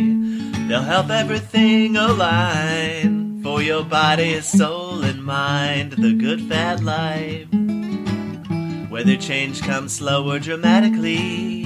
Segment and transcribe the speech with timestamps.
[0.69, 5.93] They'll help everything align for your body, soul, and mind.
[5.93, 7.49] The good fat life.
[8.91, 11.58] Whether change comes slow or dramatically,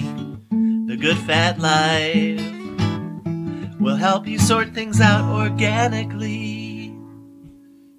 [0.93, 2.39] the good fat life
[3.81, 6.95] will help you sort things out organically.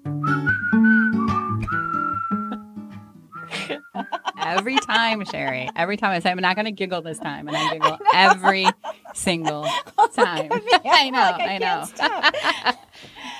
[4.40, 5.68] Every time, Sherri.
[5.74, 8.66] Every time I say I'm not going to giggle this time, and I giggle every
[9.12, 9.64] single
[10.14, 10.52] time.
[10.84, 11.84] I know, I know.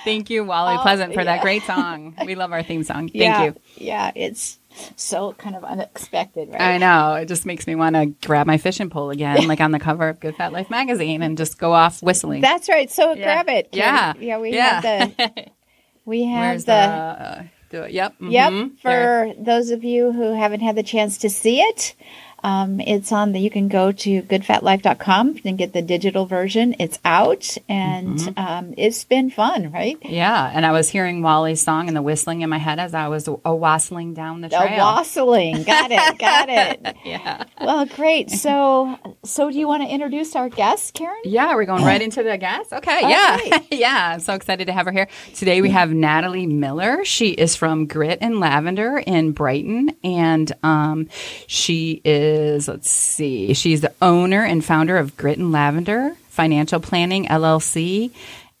[0.03, 2.13] Thank you, Wally Oh, Pleasant, for that great song.
[2.25, 3.07] We love our theme song.
[3.07, 3.55] Thank yeah, you.
[3.77, 4.59] Yeah, it's
[4.95, 6.61] so kind of unexpected, right?
[6.61, 7.15] I know.
[7.15, 10.09] It just makes me want to grab my fishing pole again, like on the cover
[10.09, 12.41] of Good Fat Life magazine, and just go off whistling.
[12.41, 12.89] That's right.
[12.91, 13.23] So Yeah.
[13.23, 13.69] grab it.
[13.71, 14.13] Yeah.
[14.13, 14.27] Karen.
[14.27, 14.81] Yeah, we Yeah.
[14.81, 15.45] have the
[16.05, 16.77] we have Where's the, the?
[16.77, 17.91] uh, do it.
[17.91, 18.15] Yep.
[18.21, 18.51] Yep.
[18.51, 19.33] mhm, For there.
[19.39, 21.95] those of you who haven't had the chance to see it,
[22.43, 23.39] um, it's on the.
[23.39, 26.75] You can go to goodfatlife.com and get the digital version.
[26.79, 28.39] It's out, and Mm-hmm.
[28.39, 29.97] um, it's been fun, right?
[30.03, 33.07] Yeah, and I was hearing Wally's song and the whistling in my head as I
[33.07, 34.77] was a wassailing down the trail.
[34.77, 35.63] wassailing.
[35.63, 36.17] Got it.
[36.19, 36.95] Got it.
[37.05, 37.43] yeah.
[37.59, 38.29] Well, great.
[38.31, 41.17] So, so do you want to introduce our guest, Karen?
[41.23, 42.71] Yeah, we're going right into the guest.
[42.73, 43.35] Okay, All yeah.
[43.37, 43.67] right.
[43.71, 45.07] yeah, I'm so excited to have her here.
[45.33, 47.03] Today we have Natalie Miller.
[47.05, 51.07] She is from Grit and Lavender in Brighton and um
[51.47, 52.24] she is
[52.67, 53.53] let's see.
[53.53, 58.11] She's the owner and founder of Grit and Lavender Financial Planning LLC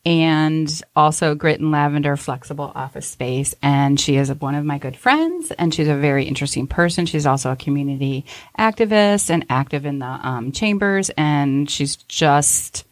[0.05, 3.55] and also Grit and Lavender Flexible Office Space.
[3.61, 7.05] And she is one of my good friends, and she's a very interesting person.
[7.05, 8.25] She's also a community
[8.57, 12.85] activist and active in the um, chambers, and she's just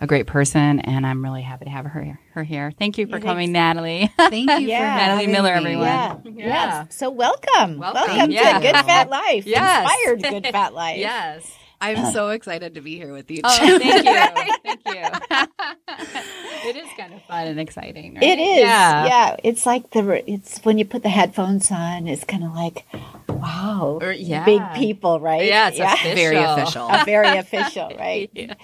[0.00, 0.80] a great person.
[0.80, 2.72] And I'm really happy to have her her here.
[2.78, 3.76] Thank you for Yeah, coming, thanks.
[3.76, 4.10] Natalie.
[4.16, 4.78] Thank you Yeah.
[4.98, 5.58] for Natalie Miller, me.
[5.58, 5.84] everyone.
[5.86, 6.16] Yeah.
[6.24, 6.46] Yeah.
[6.84, 6.96] Yes.
[6.96, 7.78] So welcome.
[7.78, 8.02] Welcome.
[8.06, 8.58] Welcome Yeah.
[8.58, 9.46] to Good Fat Life.
[9.46, 9.90] Yes.
[10.18, 10.98] Inspired Good Fat Life.
[10.98, 11.56] yes.
[11.80, 13.40] I'm so excited to be here with you.
[13.44, 14.10] Oh, thank you.
[14.62, 16.68] Thank you.
[16.68, 18.14] it is kind of fun and exciting.
[18.14, 18.22] Right?
[18.22, 18.58] It is.
[18.60, 19.06] Yeah.
[19.06, 19.36] Yeah.
[19.42, 22.84] It's like the it's when you put the headphones on, it's kind of like
[23.28, 23.98] wow.
[24.00, 24.44] Or- yeah.
[24.44, 25.44] Big people, right?
[25.44, 26.14] Yeah, it's official.
[26.14, 26.88] Very official.
[26.88, 28.30] A very official, right?
[28.32, 28.54] Yeah.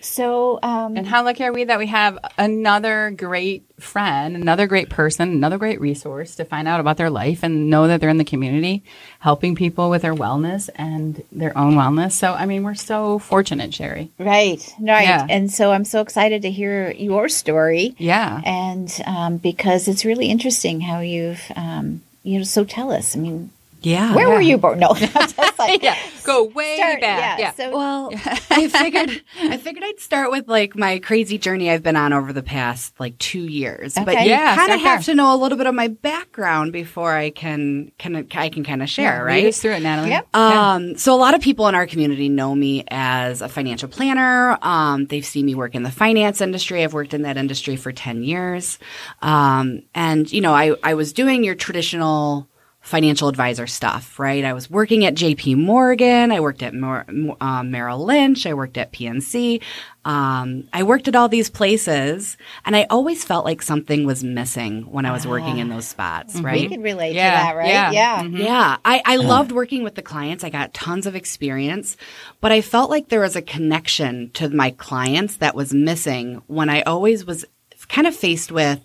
[0.00, 4.88] So um And how lucky are we that we have another great friend, another great
[4.88, 8.18] person, another great resource to find out about their life and know that they're in
[8.18, 8.82] the community
[9.18, 12.12] helping people with their wellness and their own wellness.
[12.12, 14.10] So, I mean, we're so fortunate, Sherri.
[14.18, 15.02] right, right.
[15.02, 15.26] Yeah.
[15.28, 17.94] And so I'm so excited to hear your story.
[17.98, 18.40] Yeah.
[18.44, 23.16] And um, because it's really interesting how you've um you know, so tell us.
[23.16, 23.50] I mean,
[23.82, 24.14] Yeah.
[24.14, 24.78] where were you born?
[24.78, 25.96] No, just like yeah.
[26.24, 27.38] Go way start- back.
[27.38, 27.46] Yeah.
[27.46, 27.52] Yeah.
[27.52, 28.10] So Well,
[28.50, 32.32] I figured I figured I'd start with like my crazy journey I've been on over
[32.32, 33.94] the past like two years.
[33.94, 34.24] But Okay.
[34.24, 35.14] you Yeah, kind of have there.
[35.14, 38.82] to know a little bit of my background before I can can I can kind
[38.82, 39.46] of share, Lead right?
[39.46, 40.10] us through it, Natalie.
[40.10, 40.36] Yep.
[40.36, 44.58] Um, so a lot of people in our community know me as a financial planner.
[44.62, 46.84] Um, they've seen me work in the finance industry.
[46.84, 48.78] I've worked in that industry for 10 years.
[49.22, 52.46] Um, and you know, I, I was doing your traditional
[52.82, 54.44] financial advisor stuff, right?
[54.44, 56.32] I was working at JP Morgan.
[56.32, 57.06] I worked at Mer-
[57.40, 58.44] uh, Merrill Lynch.
[58.44, 59.62] I worked at PNC.
[60.04, 64.82] Um, I worked at all these places and I always felt like something was missing
[64.90, 65.76] when I was working in ah.
[65.76, 66.44] those spots, mm-hmm.
[66.44, 66.54] Right.
[66.54, 66.70] we right?
[66.70, 67.68] can relate Yeah, to that, right?
[67.68, 67.90] yeah.
[67.92, 68.22] yeah.
[68.22, 68.34] Mm-hmm.
[68.34, 68.42] Mm-hmm.
[68.44, 69.28] Yeah, I, I hmm.
[69.28, 70.42] loved working with the clients.
[70.42, 71.96] I got tons of experience,
[72.40, 76.68] but I felt like there was a connection to my clients that was missing when
[76.68, 77.44] I always was
[77.88, 78.80] kind of faced with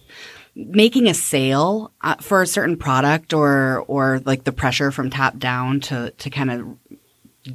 [0.57, 5.37] making a sale uh, for a certain product or or like the pressure from top
[5.37, 6.77] down to to kind of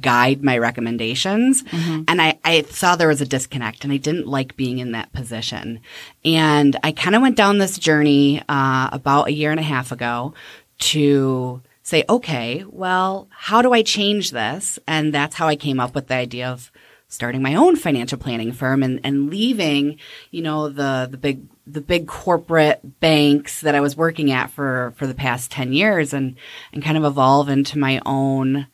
[0.01, 1.63] guide my recommendations.
[2.07, 5.13] And I, I saw there was a disconnect and I didn't like being in that
[5.13, 5.81] position.
[6.25, 9.91] And I kind of went down this journey uh, about a year and a half
[9.91, 10.33] ago
[10.79, 14.79] to say, okay, well, how do I change this?
[14.87, 16.71] And that's how I came up with the idea of
[17.13, 19.99] starting my own financial planning firm and, and leaving,
[20.31, 24.93] you know, the, the big, the big corporate banks that I was working at for,
[24.97, 26.35] for the past 10 years and,
[26.73, 28.67] and kind of evolve into my own,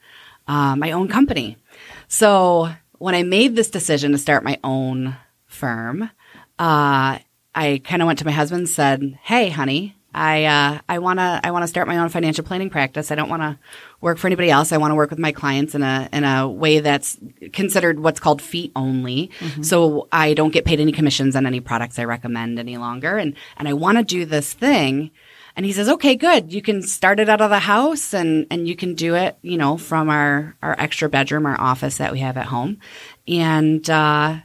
[0.47, 1.57] uh, my own company.
[2.07, 5.15] So when I made this decision to start my own
[5.45, 6.03] firm,
[6.57, 7.19] uh,
[7.55, 11.19] I kind of went to my husband and said, "Hey, honey, I uh, I want
[11.19, 13.11] to I want to start my own financial planning practice.
[13.11, 13.59] I don't want to
[14.01, 14.71] work for anybody else.
[14.71, 17.17] I want to work with my clients in a in a way that's
[17.53, 19.29] considered what's called fee only.
[19.61, 23.17] So I don't get paid any commissions on any products I recommend any longer.
[23.17, 25.11] And and I want to do this thing."
[25.55, 26.53] And he says, "Okay, good.
[26.53, 29.57] You can start it out of the house, and and you can do it, you
[29.57, 32.77] know, from our our extra bedroom, our office that we have at home."
[33.27, 34.37] And uh,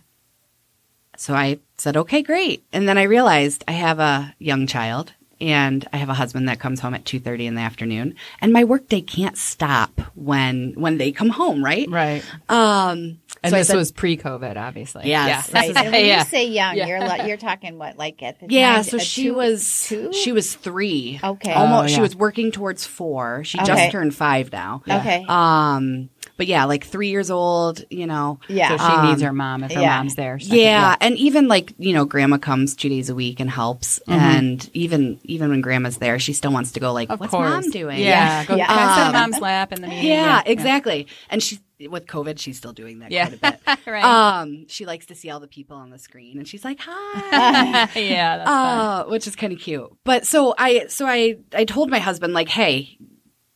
[1.17, 2.65] so I said, okay, great.
[2.73, 6.59] And then I realized I have a young child and I have a husband that
[6.59, 11.13] comes home at 2:30 in the afternoon and my workday can't stop when when they
[11.13, 11.89] come home, right?
[11.91, 12.23] Right.
[12.49, 15.03] Um And so this said- was pre-COVID, obviously.
[15.09, 15.51] Yes.
[15.53, 15.59] Yeah.
[15.61, 15.77] Right.
[15.77, 16.19] And when Yeah.
[16.21, 16.87] you say young, Yeah.
[16.87, 20.13] you're you're talking what like at the Yeah, time, so she two- was two?
[20.13, 21.21] she was 3.
[21.23, 21.53] Okay.
[21.53, 23.45] Almost Oh, she was working towards 4.
[23.45, 23.67] She Okay.
[23.67, 24.83] just turned 5 now.
[24.89, 25.25] Okay.
[25.29, 28.39] Um but yeah, like 3 years old, you know.
[28.49, 28.69] yeah.
[28.71, 29.97] So she Um, needs her mom if her yeah.
[29.99, 30.39] mom's there.
[30.39, 33.99] second- Yeah, and even like you know, grandma comes two days a week and helps,
[34.09, 37.51] and even even when grandma's there, she still wants to go like, Of "What's course.
[37.51, 38.45] mom doing?" Yeah.
[38.45, 38.67] Go, Yeah.
[38.67, 40.07] Can I sit in Um, mom's lap in the meeting?
[40.07, 41.07] yeah, exactly.
[41.31, 41.59] And she
[41.91, 43.27] with COVID, she's still doing that Yeah.
[43.29, 43.79] quite a bit.
[43.87, 44.05] right.
[44.05, 47.89] Um, she likes to see all the people on the screen, and she's like, "Hi."
[48.01, 49.91] yeah, that's uh, which is kind of cute.
[50.05, 52.97] But so I, so I, I told my husband like, hey,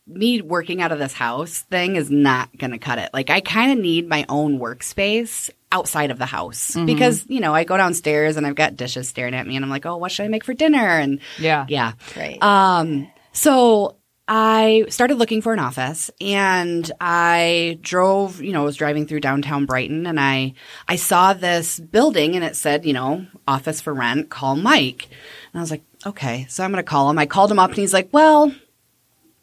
[0.09, 3.11] me working out of this house thing is not going to cut it.
[3.13, 6.87] Like, I kind of need my own workspace outside of the house Mm-hmm.
[6.87, 9.71] because you know I go downstairs and I've got dishes staring at me, and I'm
[9.71, 10.79] like, oh, what should I make for dinner?
[10.99, 11.67] And Yeah.
[11.69, 12.43] yeah, Right.
[12.43, 13.97] um, so
[14.27, 19.21] I started looking for an office and I drove, you know, I was driving through
[19.21, 20.53] downtown Brighton and I
[20.87, 25.09] I saw this building and it said, you know, office for rent, call Mike.
[25.53, 27.19] And I was like, okay, so I'm going to call him.
[27.19, 28.53] I called him up and he's like, "Well,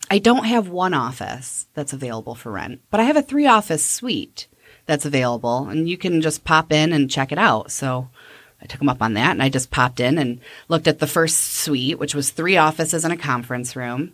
[0.09, 3.85] I don't have one office that's available for rent, but I have a three office
[3.85, 4.47] suite
[4.85, 8.09] that's available and you can just pop in and check it out." So
[8.61, 11.07] I took him up on that and I just popped in and looked at the
[11.07, 14.11] first suite, which was three offices and a conference room.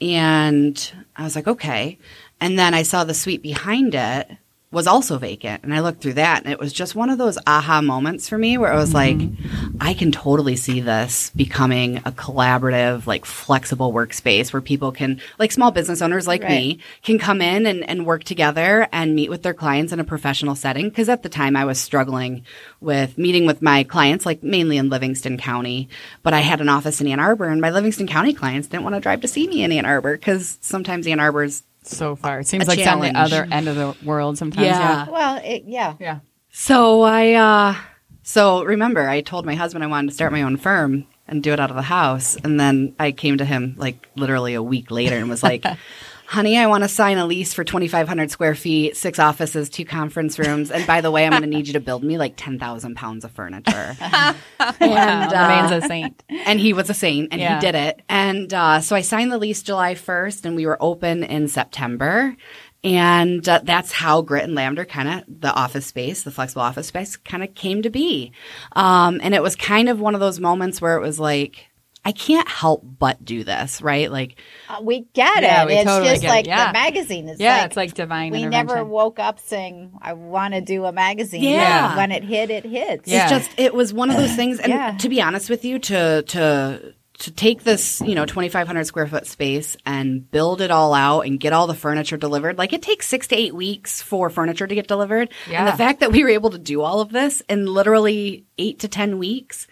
[0.00, 1.98] And I was like, okay.
[2.40, 4.30] And then I saw the suite behind it
[4.74, 5.62] was also vacant.
[5.62, 8.36] And I looked through that and it was just one of those aha moments for
[8.36, 9.72] me where I was mm-hmm.
[9.72, 15.20] like, I can totally see this becoming a collaborative, like flexible workspace where people can,
[15.38, 19.30] like small business owners like me, can come in and, and work together and meet
[19.30, 20.90] with their clients in a professional setting.
[20.90, 22.44] Cause at the time I was struggling
[22.80, 25.88] with meeting with my clients, like mainly in Livingston County,
[26.22, 28.96] but I had an office in Ann Arbor and my Livingston County clients didn't want
[28.96, 32.40] to drive to see me in Ann Arbor because sometimes Ann Arbor's So far.
[32.40, 34.66] It seems A like it's on the other end of the world sometimes.
[34.66, 34.78] Yeah.
[34.78, 35.10] Yeah.
[35.10, 35.94] well, it, yeah.
[36.00, 36.20] Yeah.
[36.50, 37.74] So I, uh,
[38.22, 41.52] so remember, I told my husband I wanted to start my own firm and do
[41.52, 42.36] it out of the house.
[42.36, 45.64] And then I came to him like literally a week later and was like,
[46.26, 50.38] honey, I want to sign a lease for 2,500 square feet, six offices, two conference
[50.38, 50.70] rooms.
[50.70, 53.24] And by the way, I'm going to need you to build me like 10,000 pounds
[53.24, 53.96] of furniture.
[54.58, 56.22] Wow, and, the uh, man's a saint.
[56.28, 57.56] and he was a saint and Yeah.
[57.56, 58.00] he did it.
[58.08, 62.34] And uh, so I signed the lease July 1st and we were open in September.
[62.82, 66.86] And uh, that's how Grit and Lavender kind of, the office space, the flexible office
[66.86, 68.32] space kind of came to be.
[68.72, 71.66] Um, and it was kind of one of those moments where it was like,
[72.04, 74.10] I can't help but do this, right?
[74.10, 74.36] Like,
[74.68, 75.66] Uh, we get Yeah, it.
[75.66, 76.30] we it's totally just get it.
[76.32, 76.66] like Yeah.
[76.66, 77.28] the magazine.
[77.28, 80.84] It's Yeah, like, it's like divine we never woke up saying, "I want to do
[80.84, 81.96] a magazine." Yeah.
[81.96, 83.08] When it hit, it hits.
[83.08, 83.22] Yeah.
[83.22, 84.96] It's just it was one of those things and Yeah.
[84.98, 89.24] to be honest with you to to to take this, you know, 2500 square foot
[89.24, 92.58] space and build it all out and get all the furniture delivered.
[92.58, 95.28] Like it takes 6 to 8 weeks for furniture to get delivered.
[95.48, 95.60] Yeah.
[95.60, 98.80] And the fact that we were able to do all of this in literally 8
[98.80, 99.68] to 10 weeks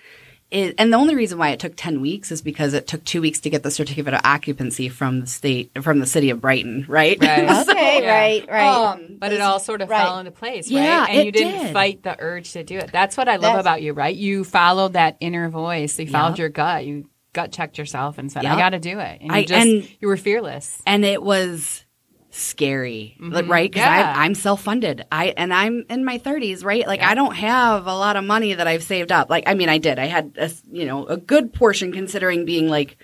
[0.53, 3.21] is, and the only reason why it took 10 weeks is because it took 2
[3.21, 6.85] weeks to get the certificate of occupancy from the state from the city of Brighton,
[6.89, 7.17] right?
[7.21, 7.67] Right.
[7.73, 8.19] Okay, Yeah.
[8.21, 8.93] right, right.
[8.93, 10.03] Um, But it all sort of Right.
[10.03, 10.81] fell into place, right?
[10.83, 11.11] Yeah, right?
[11.11, 11.73] And it you didn't did.
[11.73, 12.91] fight the urge to do it.
[12.93, 14.15] That's what I love That's- about you, right?
[14.15, 15.99] You followed that inner voice.
[15.99, 16.39] You followed Yep.
[16.39, 16.85] your gut.
[16.87, 19.67] You gut checked yourself and said, "I got to do it." And you I- just
[19.67, 20.81] and- you were fearless.
[20.87, 21.85] and it was
[22.35, 23.17] scary.
[23.21, 23.71] Like, right?
[23.71, 23.99] Because Mm-hmm.
[24.01, 24.15] Yeah.
[24.17, 25.05] i'm self-funded.
[25.13, 26.87] I and i'm in my 30s right?
[26.87, 29.29] Like i don't have a lot of money that i've saved up.
[29.31, 29.99] Like i mean i did.
[29.99, 32.97] I had a, you know a good portion considering being like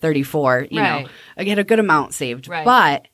[0.00, 1.02] 34 you Right.
[1.02, 2.48] know i get a good amount saved.
[2.48, 2.64] Right.
[2.64, 3.06] but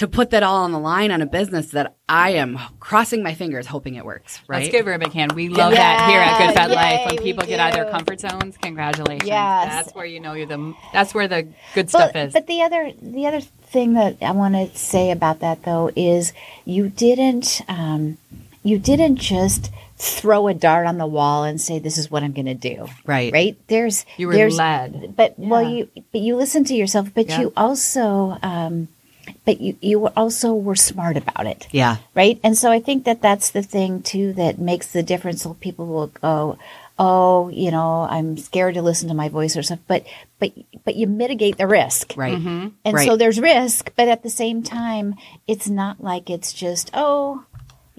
[0.00, 3.34] to put that all on the line on a business that i am crossing my
[3.34, 5.32] fingers hoping it works right Let's give her a big hand.
[5.32, 7.90] We love that here at Good Fat Yay, Life when people get out of their
[7.90, 8.56] comfort zones.
[8.58, 9.28] Congratulations.
[9.28, 9.68] Yes.
[9.68, 10.74] That's where you know you're the.
[10.92, 12.32] That's where the good stuff but, is.
[12.32, 16.32] but the other the other thing that I want to say about that though is
[16.64, 18.18] you didn't um,
[18.62, 22.32] you didn't just throw a dart on the wall and say this is what I'm
[22.32, 22.86] going to do.
[23.04, 23.32] Right.
[23.32, 23.56] Right.
[23.68, 25.14] There's You were there's, led.
[25.16, 27.40] But well, you but you listen to yourself, but Yeah.
[27.40, 28.88] you also um,
[29.44, 32.38] but you you also were smart about it yeah right?
[32.42, 35.42] And so I think that that's the thing too that makes the difference.
[35.42, 36.58] So people will go,
[36.98, 40.04] "Oh, you know, I'm scared to listen to my voice or stuff," but
[40.38, 40.52] but
[40.84, 42.68] but you mitigate the risk, right mm-hmm.
[42.84, 43.06] And Right.
[43.06, 45.14] so there's risk, but at the same time,
[45.46, 47.44] it's not like it's just oh.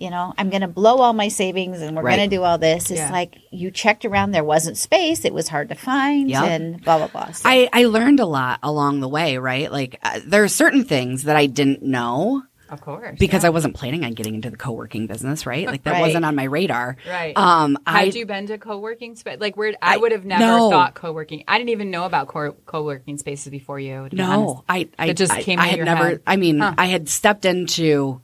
[0.01, 2.17] You know, I'm going to blow all my savings and we're Right.
[2.17, 2.89] going to do all this.
[2.89, 3.12] It's Yeah.
[3.12, 6.43] like you checked around, there wasn't space, it was hard to find, Yep.
[6.43, 7.31] and blah, blah, blah.
[7.31, 9.72] So- I, I learned a lot along the way, right?
[9.72, 12.41] Like uh, there are certain things that I didn't know
[12.72, 13.20] Of course.
[13.20, 13.48] because yeah.
[13.48, 15.67] I wasn't planning on getting into the co-working business, right?
[15.67, 16.01] Like that Right.
[16.01, 16.98] wasn't on my radar.
[17.08, 17.38] Right.
[17.38, 19.38] Um, I Had you been to co-working space?
[19.39, 20.70] Like where I, I- would have never no.
[20.72, 21.43] thought co-working.
[21.48, 24.05] I didn't even know about co- co-working spaces before you.
[24.05, 26.08] To be no, I, I It just I, came I into had your never.
[26.08, 26.22] head.
[26.25, 26.74] I mean, Huh.
[26.75, 28.22] I had stepped into.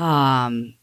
[0.00, 0.79] Um,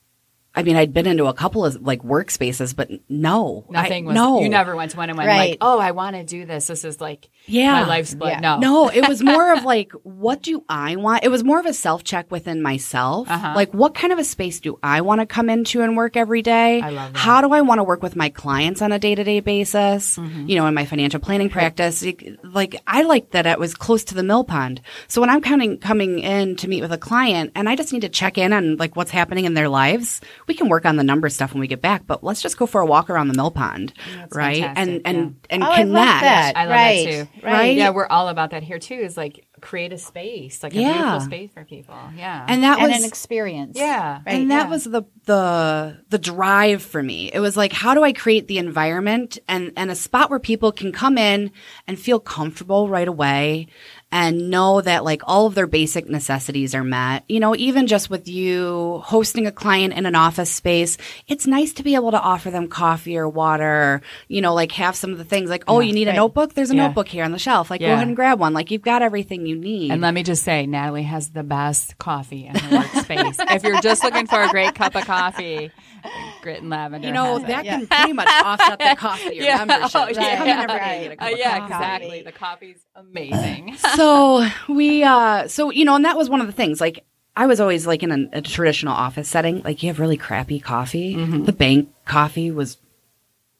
[0.57, 4.15] I mean, I'd been into a couple of like workspaces, but no, Nothing I, was.
[4.15, 5.49] no, You never went to one and went Right.
[5.51, 6.67] like, "Oh, I want to do this.
[6.67, 7.71] This is like Yeah.
[7.73, 8.39] my life's blood." Yeah.
[8.39, 11.23] No, No, it was more of like, what do I want?
[11.23, 13.29] It was more of a self check within myself.
[13.29, 13.53] Uh-huh.
[13.55, 16.41] Like, what kind of a space do I want to come into and work every
[16.41, 16.81] day?
[16.81, 17.19] I love that.
[17.19, 20.17] How do I want to work with my clients on a day to day basis?
[20.17, 20.47] Mm-hmm.
[20.49, 22.03] You know, in my financial planning practice,
[22.43, 24.81] like I like that it was close to the mill pond.
[25.07, 28.01] So when I'm coming coming in to meet with a client, and I just need
[28.01, 31.03] to check in on like what's happening in their lives, we can work on the
[31.03, 32.07] number stuff when we get back.
[32.07, 33.93] But let's just go for a walk around the mill pond,
[34.33, 34.61] right?
[34.61, 36.53] fantastic, And and and Oh, I love that.
[36.55, 37.05] I love right.
[37.05, 37.11] that
[37.41, 37.45] too.
[37.45, 37.75] Right.
[37.77, 38.95] Yeah, we're all about that here too.
[38.95, 40.93] Is like create a space, like a Yeah.
[40.93, 41.95] beautiful space for people.
[42.15, 43.75] Yeah, And that and was an experience.
[43.77, 44.35] yeah, Right.
[44.35, 44.69] and that yeah.
[44.69, 47.29] was the the the drive for me.
[47.33, 50.71] It was like, how do I create the environment and and a spot where people
[50.71, 51.51] can come in
[51.87, 53.67] and feel comfortable right away
[54.11, 57.23] and know that like all of their basic necessities are met.
[57.27, 60.97] You know, even just with you hosting a client in an office space,
[61.27, 64.95] it's nice to be able to offer them coffee or water, you know, like have
[64.95, 66.53] some of the things like, oh, you need a notebook?
[66.53, 66.87] There's a Yeah.
[66.87, 67.69] notebook here on the shelf.
[67.69, 68.53] Like go ahead and grab one.
[68.53, 69.91] Like you've got everything you need.
[69.91, 73.35] And let me just say, Natalie has the best coffee in her workspace.
[73.55, 75.69] if you're just looking for a great cup of coffee,
[76.41, 77.07] Grit and Lavender.
[77.07, 79.65] you know, that can pretty much offset the cost of your Yeah.
[79.65, 80.01] membership.
[80.01, 80.21] Oh, yeah.
[80.27, 81.01] every day Right.
[81.01, 81.73] get a Uh, cup of yeah, coffee.
[81.73, 82.21] exactly.
[82.23, 83.75] The coffee's amazing.
[83.95, 87.45] so we uh so you know and that was one of the things like i
[87.45, 91.15] was always like in a, a traditional office setting like you have really crappy coffee
[91.15, 92.77] the bank coffee was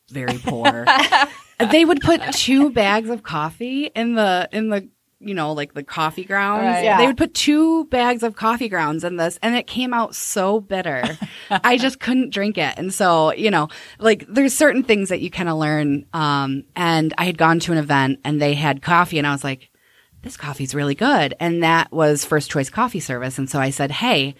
[0.09, 0.85] very poor
[1.71, 4.87] they would put two bags of coffee in the in the
[5.19, 6.83] you know like the coffee grounds Right.
[6.83, 6.97] Yeah.
[6.97, 10.59] they would put two bags of coffee grounds in this and it came out so
[10.59, 11.17] bitter
[11.49, 13.67] i just couldn't drink it and so you know
[13.99, 17.71] like there's certain things that you kind of learn um and i had gone to
[17.71, 19.69] an event and they had coffee and i was like
[20.23, 21.35] this coffee's really good.
[21.39, 23.37] And that was First Choice Coffee Service.
[23.37, 24.33] And so I said, Hey,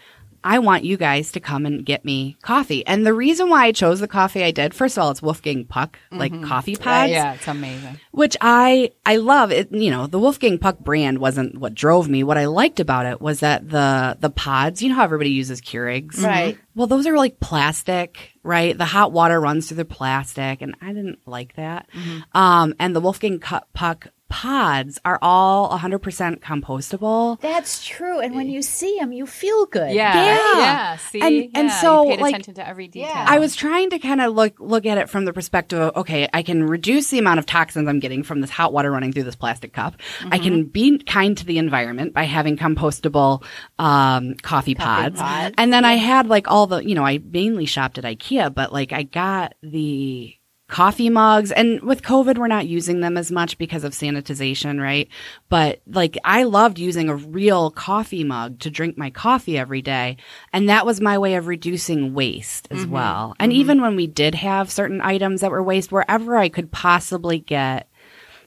[0.48, 2.88] I want you guys to come and get me coffee.
[2.88, 5.66] And the reason why I chose the coffee I did, first of all, it's Wolfgang
[5.66, 6.46] Puck, like mm-hmm.
[6.46, 8.00] coffee pods, yeah, it's amazing.
[8.12, 9.74] which I, I love it.
[9.74, 12.24] You know, the Wolfgang Puck brand wasn't what drove me.
[12.24, 15.60] What I liked about it was that the, the pods, you know how everybody uses
[15.60, 16.16] Keurigs?
[16.16, 16.26] Mm-hmm.
[16.26, 16.58] Right.
[16.76, 18.78] Well, those are like plastic, right?
[18.78, 21.90] The hot water runs through the plastic, and I didn't like that.
[21.92, 22.38] Mm-hmm.
[22.38, 27.40] Um, and the Wolfgang Puck pods are all 100% compostable.
[27.40, 28.20] That's true.
[28.20, 29.94] And when you see them, you feel good.
[29.94, 30.60] Yeah, Yeah.
[30.60, 30.96] yeah.
[30.98, 33.10] See, And- and so, paid like- attention to every detail.
[33.10, 33.26] Yeah.
[33.28, 36.28] I was trying to kind of look look at it from the perspective of okay,
[36.34, 39.24] I can reduce the amount of toxins I'm getting from this hot water running through
[39.24, 39.96] this plastic cup.
[40.32, 43.44] I can be kind to the environment by having compostable
[43.80, 45.20] um, coffee, pods.
[45.20, 45.56] pods.
[45.58, 48.74] And then I had like all the, you know, I mainly shopped at IKEA, but
[48.74, 50.34] like I got the
[50.68, 51.52] coffee mugs.
[51.52, 55.08] And with covid we're not using them as much because of sanitization right?
[55.50, 60.18] But like i loved using a real coffee mug to drink my coffee every day.
[60.52, 62.92] And that was my way of reducing waste as mm-hmm.
[62.92, 63.36] well.
[63.40, 63.62] And mm-hmm.
[63.62, 67.90] even when we did have certain items that were waste wherever i could possibly get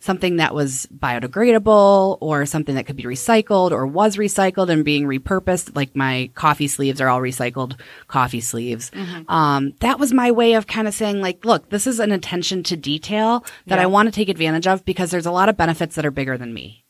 [0.00, 5.04] something that was biodegradable or something that could be recycled or was recycled and being
[5.04, 5.76] repurposed.
[5.76, 7.78] Like my coffee sleeves are all recycled
[8.09, 8.90] coffee sleeves.
[9.28, 12.62] Um, that was my way of kind of saying like, look, this is an attention
[12.64, 15.95] to detail that I want to take advantage of because there's a lot of benefits
[15.97, 16.85] that are bigger than me.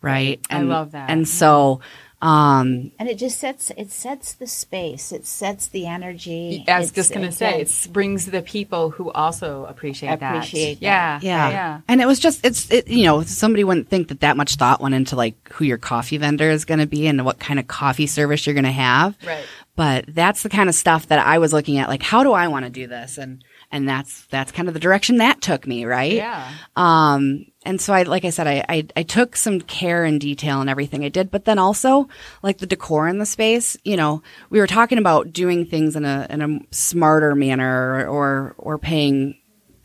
[0.00, 0.40] Right.
[0.50, 1.08] I And- love that.
[1.10, 1.80] And so,
[2.24, 5.12] um, And it just sets it sets the space.
[5.12, 6.64] It sets the energy.
[6.66, 10.10] I was It's- just going to it say, it brings the people who also appreciate,
[10.12, 11.20] Appreciate that.
[11.20, 11.22] that.
[11.22, 11.50] Yeah, Yeah.
[11.50, 11.80] yeah.
[11.88, 14.80] And it was just, it's, it, you know, somebody wouldn't think that that much thought
[14.80, 17.66] went into like who your coffee vendor is going to be and what kind of
[17.66, 19.16] coffee service you're going to have.
[19.26, 19.44] Right.
[19.76, 21.88] But that's the kind of stuff that I was looking at.
[21.88, 23.18] Like, how do I want to do this?
[23.18, 23.42] And,
[23.74, 25.84] and that's, that's kind of the direction that took me.
[25.84, 26.12] Right.
[26.12, 26.48] Yeah.
[26.76, 30.60] Um, and so I, like I said, I, I, I took some care and detail
[30.60, 32.08] and everything I did, but then also
[32.42, 36.04] like the decor in the space, you know, we were talking about doing things in
[36.04, 39.36] a, in a smarter manner or, or, or paying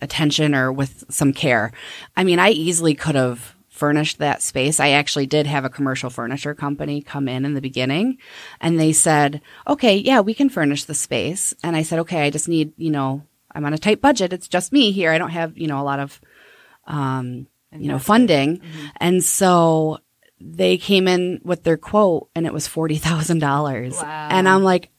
[0.01, 1.71] attention or with some care.
[2.15, 4.79] I mean, I easily could have furnished that space.
[4.79, 8.17] I actually did have a commercial furniture company come in in the beginning
[8.59, 11.53] and they said, okay, yeah, we can furnish the space.
[11.63, 14.33] And I said, okay, I just need, you know, I'm on a tight budget.
[14.33, 15.11] It's just me here.
[15.11, 16.21] I don't have, you know, a lot of,
[16.85, 18.61] um, you know, funding.
[18.97, 19.99] And so
[20.39, 23.91] they came in with their quote and it was $40,000.
[24.01, 24.27] Wow.
[24.31, 24.89] And I'm like,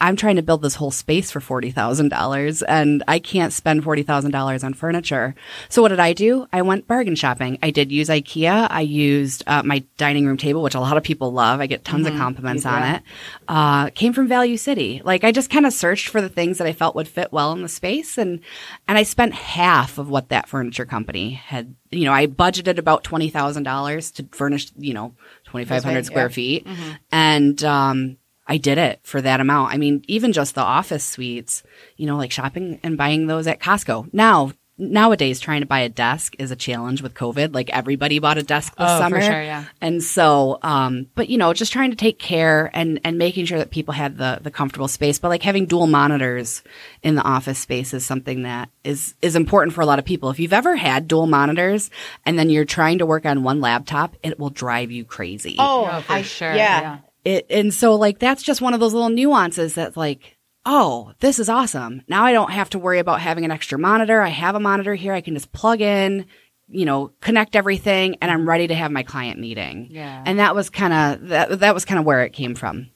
[0.00, 4.74] I'm trying to build this whole space for $40,000 and I can't spend $40,000 on
[4.74, 5.34] furniture.
[5.68, 6.46] So what did I do?
[6.52, 7.58] I went bargain shopping.
[7.62, 8.68] I did use IKEA.
[8.70, 11.60] I used uh, my dining room table, which a lot of people love.
[11.60, 13.02] I get tons of compliments on it.
[13.48, 15.02] Uh, came from Value City.
[15.04, 17.52] Like I just kind of searched for the things that I felt would fit well
[17.52, 18.40] in the space and,
[18.86, 23.02] and I spent half of what that furniture company had, you know, I budgeted about
[23.02, 25.14] $20,000 to furnish, you know,
[25.46, 26.66] 2,500 square feet.
[27.10, 28.17] And, um,
[28.48, 29.74] I did it for that amount.
[29.74, 31.62] I mean, even just the office suites,
[31.96, 34.12] you know, like shopping and buying those at Costco.
[34.14, 37.52] Now, nowadays, trying to buy a desk is a challenge with COVID.
[37.52, 39.20] Like everybody bought a desk this Oh, for summer.
[39.20, 39.64] sure, yeah.
[39.80, 43.58] And so, um, but you know, just trying to take care and, and making sure
[43.58, 46.62] that people had the, the comfortable space, but like having dual monitors
[47.02, 50.30] in the office space is something that is, is important for a lot of people.
[50.30, 51.90] If you've ever had dual monitors
[52.24, 55.56] and then you're trying to work on one laptop, it will drive you crazy.
[55.58, 56.54] Oh, for sure.
[56.54, 56.98] Yeah.
[57.28, 61.38] It, and so like that's just one of those little nuances that's like, oh, this
[61.38, 62.00] is awesome.
[62.08, 64.22] Now I don't have to worry about having an extra monitor.
[64.22, 65.12] I have a monitor here.
[65.12, 66.24] I can just plug in,
[66.68, 68.48] you know, connect everything and I'm mm-hmm.
[68.48, 69.88] ready to have my client meeting.
[69.90, 70.22] Yeah.
[70.24, 72.88] And that was kind of that that was kind of where it came from.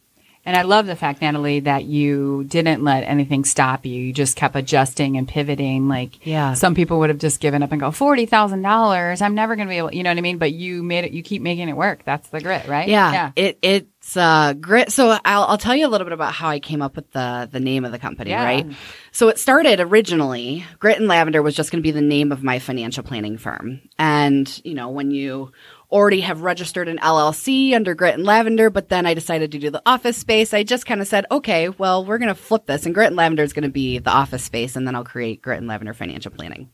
[0.44, 3.94] And I love the fact, Natalie, that you didn't let anything stop you.
[3.94, 5.86] You just kept adjusting and pivoting.
[5.86, 6.54] Like, Yeah.
[6.54, 9.22] some people would have just given up and go forty thousand dollars.
[9.22, 9.92] I'm never going to be able.
[9.94, 10.38] You know what I mean?
[10.38, 11.12] But you made it.
[11.12, 12.04] You keep making it work.
[12.04, 12.88] That's the grit, right?
[12.88, 13.30] Yeah, Yeah.
[13.36, 14.90] It it's uh grit.
[14.90, 17.48] So I'll I'll tell you a little bit about how I came up with the
[17.50, 18.44] the name of the company, Yeah.
[18.44, 18.66] right?
[19.12, 22.42] So it started originally Grit and Lavender was just going to be the name of
[22.42, 23.80] my financial planning firm.
[23.98, 25.52] And, you know, when you
[25.92, 29.70] already have registered an LLC under Grit and Lavender, but then I decided to do
[29.70, 32.86] the office space, I just kind of said, okay, well, we're going to flip this
[32.86, 35.42] and Grit and Lavender is going to be the office space and then I'll create
[35.42, 36.70] Grit and Lavender Financial Planning.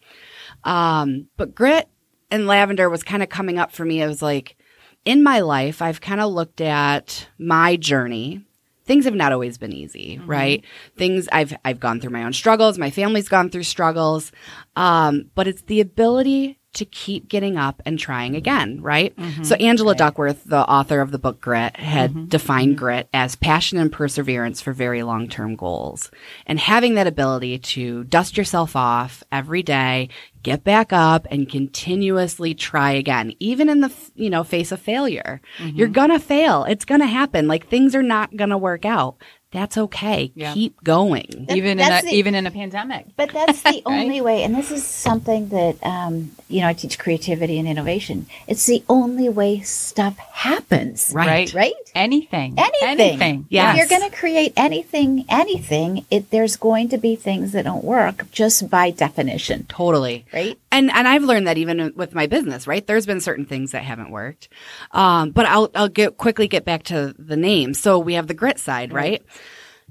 [0.64, 1.88] Um, but Grit
[2.30, 4.00] and Lavender was kind of coming up for me.
[4.00, 4.56] It was like,
[5.04, 8.44] in my life, I've kind of looked at my journey.
[8.84, 10.64] Things have not always been easy, right?
[10.96, 12.78] Things I've I've gone through my own struggles.
[12.78, 14.32] My family's gone through struggles,
[14.76, 19.14] um, but it's the ability to keep getting up and trying again, right?
[19.16, 19.44] Mm-hmm.
[19.44, 22.24] So Angela Duckworth, the author of the book Grit, had mm-hmm.
[22.26, 22.78] defined mm-hmm.
[22.78, 26.10] grit as passion and perseverance for very long-term goals.
[26.46, 30.08] And having that ability to dust yourself off every day,
[30.42, 35.40] get back up and continuously try again, even in the, you know, face of failure.
[35.58, 36.64] You're gonna fail.
[36.64, 37.48] It's gonna happen.
[37.48, 39.16] Like things are not gonna work out.
[39.50, 40.30] That's okay.
[40.34, 40.52] Yeah.
[40.52, 41.46] Keep going.
[41.48, 43.06] even in a, the- even in a pandemic.
[43.16, 46.98] But that's the only way, and this is something that um, you know I teach
[46.98, 48.26] creativity and innovation.
[48.46, 51.52] It's the only way stuff happens, Right.
[51.54, 51.72] Right?
[51.94, 52.56] Anything.
[52.58, 52.88] Anything.
[53.00, 53.46] Anything.
[53.48, 53.72] Yes.
[53.78, 57.84] If you're going to create anything, anything, it, there's going to be things that don't
[57.84, 60.26] work just by definition, Totally.
[60.32, 60.58] right?
[60.70, 62.86] And and I've learned that even with my business, right?
[62.86, 64.48] There's been certain things that haven't worked.
[64.92, 67.72] Um, but I'll I'll get quickly get back to the name.
[67.72, 69.22] So we have the grit side, right?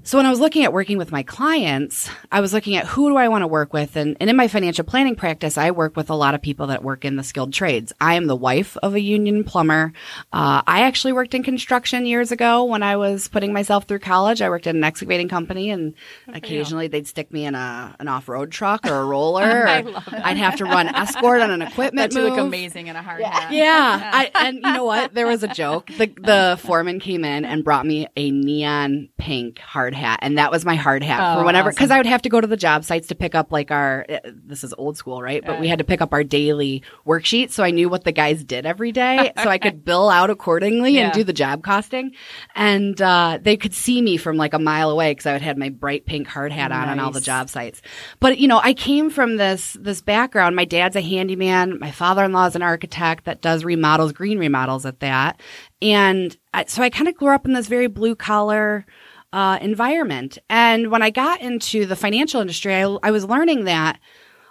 [0.04, 3.10] So when I was looking at working with my clients, I was looking at who
[3.10, 5.96] do I want to work with, and, and in my financial planning practice, I work
[5.96, 7.92] with a lot of people that work in the skilled trades.
[8.00, 9.92] I am the wife of a union plumber.
[10.32, 14.40] Uh, I actually worked in construction years ago when I was putting myself through college.
[14.40, 15.94] I worked at an excavating company, and
[16.28, 19.42] occasionally they'd stick me in a an off road truck or a roller.
[19.68, 19.84] I.
[20.24, 23.22] I'd have to run escort on an equipment That you look amazing in a hard
[23.22, 23.52] hat.
[23.58, 25.12] Yeah, I, and you know what?
[25.12, 25.88] There was a joke.
[25.88, 30.50] The the foreman came in and brought me a neon pink hard hat, and that
[30.50, 31.94] was my hard hat Oh, for whenever because awesome.
[31.94, 34.06] I would have to go to the job sites to pick up like our.
[34.08, 35.44] uh, This is old school, right?
[35.44, 38.44] But we had to pick up our daily worksheet, so I knew what the guys
[38.44, 41.04] did every day, so I could bill out accordingly Yeah.
[41.06, 42.12] and do the job costing.
[42.54, 45.56] And uh, they could see me from like a mile away because I would have
[45.56, 47.82] my bright pink hard hat on on all the job sites.
[48.20, 50.56] But you know, I came from this this background.
[50.56, 51.78] My dad's a handyman.
[51.78, 55.40] My father-in-law is an architect that does remodels, green remodels at that.
[55.80, 58.84] And I, so I kind of grew up in this very blue collar
[59.32, 60.38] uh, environment.
[60.48, 63.98] And when I got into the financial industry, I, I was learning that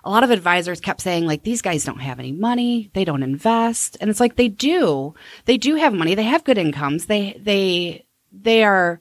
[0.04, 2.90] a lot of advisors kept saying like these guys don't have any money.
[2.94, 3.98] They don't invest.
[4.00, 5.14] And it's like they do.
[5.46, 6.16] They do have money.
[6.16, 7.08] They have good incomes.
[7.08, 9.00] They they they are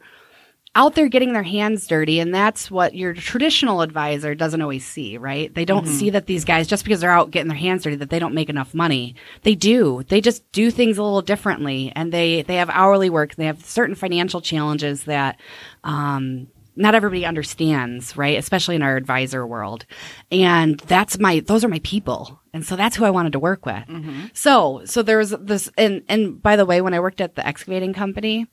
[0.76, 5.16] out there getting their hands dirty and that's what your traditional advisor doesn't always see
[5.16, 7.96] right they don't see that these guys just because they're out getting their hands dirty
[7.96, 11.90] that they don't make enough money they do they just do things a little differently
[11.96, 15.40] and they they have hourly work they have certain financial challenges that
[15.82, 16.46] um
[16.78, 18.36] not everybody understands, right?
[18.36, 19.86] Especially in our advisor world.
[20.30, 22.38] And that's my, those are my people.
[22.52, 23.88] And so that's who I wanted to work with.
[24.34, 27.46] So, so there was this, and, and by the way, when I worked at the
[27.46, 28.46] excavating company,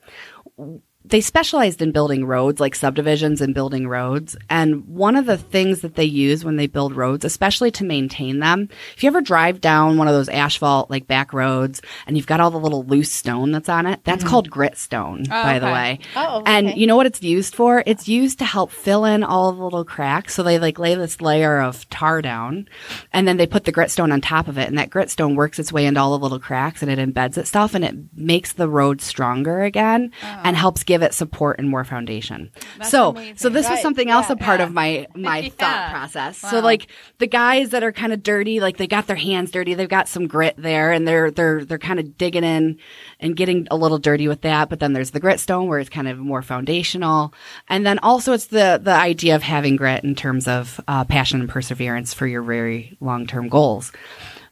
[1.06, 4.38] they specialized in building roads, like subdivisions and building roads.
[4.50, 8.40] And one of the things that they use when they build roads, especially to maintain
[8.40, 12.28] them, if you ever drive down one of those asphalt, like back roads, and you've
[12.28, 14.30] got all the little loose stone that's on it, that's mm-hmm.
[14.30, 16.00] called grit stone, oh, by the way.
[16.16, 16.52] Oh, okay.
[16.52, 17.84] And you know what it's used for?
[17.86, 20.34] It's used to help fill in all the little cracks.
[20.34, 22.70] So they like lay this layer of tar down
[23.12, 24.70] and then they put the grit stone on top of it.
[24.70, 27.38] And that grit stone works its way into all the little cracks and it embeds
[27.38, 30.42] itself and it makes the road stronger again oh.
[30.44, 32.52] and helps give it support and more foundation.
[32.84, 33.38] so, amazing.
[33.38, 34.66] so this was something else yeah, a part yeah.
[34.68, 35.50] of my, my Yeah.
[35.50, 36.38] thought process.
[36.38, 39.74] So like the guys that are kind of dirty, like they got their hands dirty,
[39.74, 42.78] they've got some grit there and they're, they're, they're kind of digging in
[43.20, 44.70] and getting a little dirty with that.
[44.70, 47.34] But then there's the grit stone where it's kind of more foundational.
[47.68, 51.40] And then also it's the, the idea of having grit in terms of uh, passion
[51.40, 53.92] and perseverance for your very long term goals.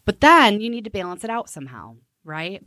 [0.05, 2.63] But then you need to balance it out somehow, right?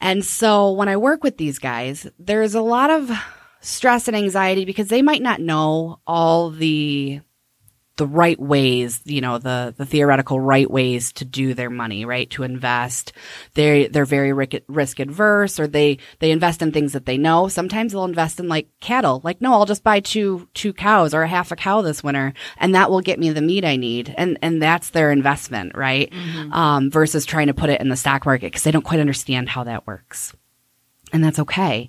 [0.00, 3.10] And so when I work with these guys, there's a lot of
[3.60, 7.20] stress and anxiety because they might not know all the
[7.96, 12.28] the right ways, you know, the the theoretical right ways to do their money, right?
[12.30, 13.12] To invest.
[13.54, 17.46] They they're very risk, risk adverse or they they invest in things that they know.
[17.46, 19.20] Sometimes they'll invest in like cattle.
[19.22, 22.34] Like, no, I'll just buy two two cows or a half a cow this winter
[22.56, 24.12] and that will get me the meat I need.
[24.18, 26.12] And and that's their investment, right?
[26.52, 29.48] Um versus trying to put it in the stock market because they don't quite understand
[29.50, 30.34] how that works
[31.14, 31.88] and that's okay.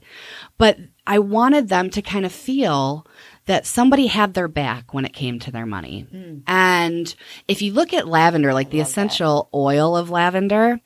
[0.60, 3.08] But I wanted them to kind of feel
[3.46, 6.08] that somebody had their back when it came to their money.
[6.14, 6.42] Mm.
[6.48, 7.16] And
[7.48, 10.80] if you look at lavender, like the essential oil of lavender,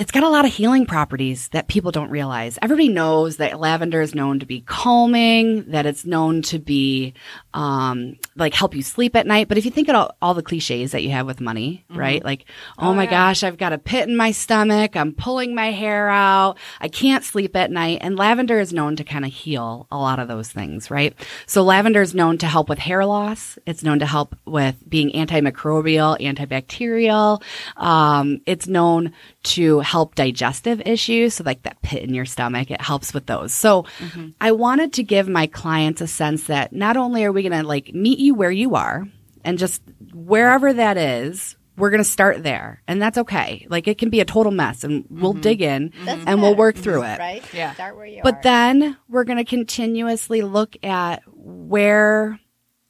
[0.00, 2.58] it's got a lot of healing properties that people don't realize.
[2.62, 7.12] Everybody knows that lavender is known to be calming, that it's known to be
[7.52, 9.46] um, like help you sleep at night.
[9.46, 12.24] But if you think of all, all the cliches that you have with money, right?
[12.24, 12.46] Like,
[12.78, 16.56] oh, my gosh, I've got a pit in my stomach, I'm pulling my hair out,
[16.80, 17.98] I can't sleep at night.
[18.00, 21.14] And lavender is known to kind of heal a lot of those things, right?
[21.44, 23.58] So lavender is known to help with hair loss.
[23.66, 27.42] It's known to help with being antimicrobial, antibacterial.
[27.76, 31.34] Um, it's known to help digestive issues.
[31.34, 33.52] So like that pit in your stomach, it helps with those.
[33.52, 34.28] So mm-hmm.
[34.40, 37.66] I wanted to give my clients a sense that not only are we going to
[37.66, 39.08] like meet you where you are
[39.44, 39.82] and just
[40.14, 43.66] wherever that is, we're going to start there and that's okay.
[43.68, 45.40] Like it can be a total mess and we'll mm-hmm.
[45.40, 46.04] dig in mm-hmm.
[46.04, 47.18] That's and we'll work through it.
[47.18, 47.42] Right?
[47.52, 47.74] Yeah.
[47.74, 48.22] Start where you are.
[48.22, 52.38] But then we're going to continuously look at where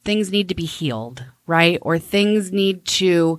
[0.05, 1.79] things need to be healed, right?
[1.81, 3.39] Or things need to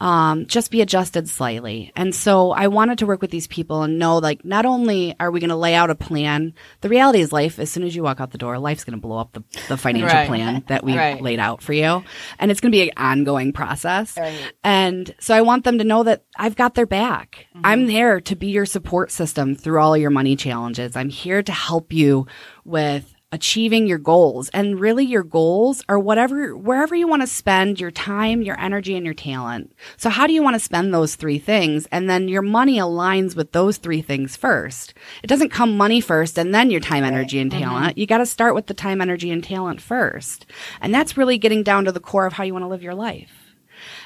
[0.00, 1.92] um, just be adjusted slightly.
[1.96, 5.30] And so I wanted to work with these people and know like not only are
[5.30, 8.04] we going to lay out a plan, the reality is life, as soon as you
[8.04, 10.28] walk out the door, life's going to blow up the, the financial Right.
[10.28, 11.20] plan that we Right.
[11.20, 12.04] laid out for you.
[12.38, 14.16] And it's going to be an ongoing process.
[14.16, 14.52] Right.
[14.62, 17.46] And so I want them to know that I've got their back.
[17.64, 20.94] I'm there to be your support system through all your money challenges.
[20.94, 22.26] I'm here to help you
[22.64, 24.48] with achieving your goals.
[24.50, 28.96] And really your goals are whatever wherever you want to spend your time, your energy
[28.96, 29.72] and your talent.
[29.96, 31.86] So how do you want to spend those three things?
[31.92, 34.94] And then your money aligns with those three things first.
[35.22, 37.98] It doesn't come money first and then your time, energy and talent.
[37.98, 40.46] You got to start with the time, energy and talent first.
[40.80, 42.94] And that's really getting down to the core of how you want to live your
[42.94, 43.54] life.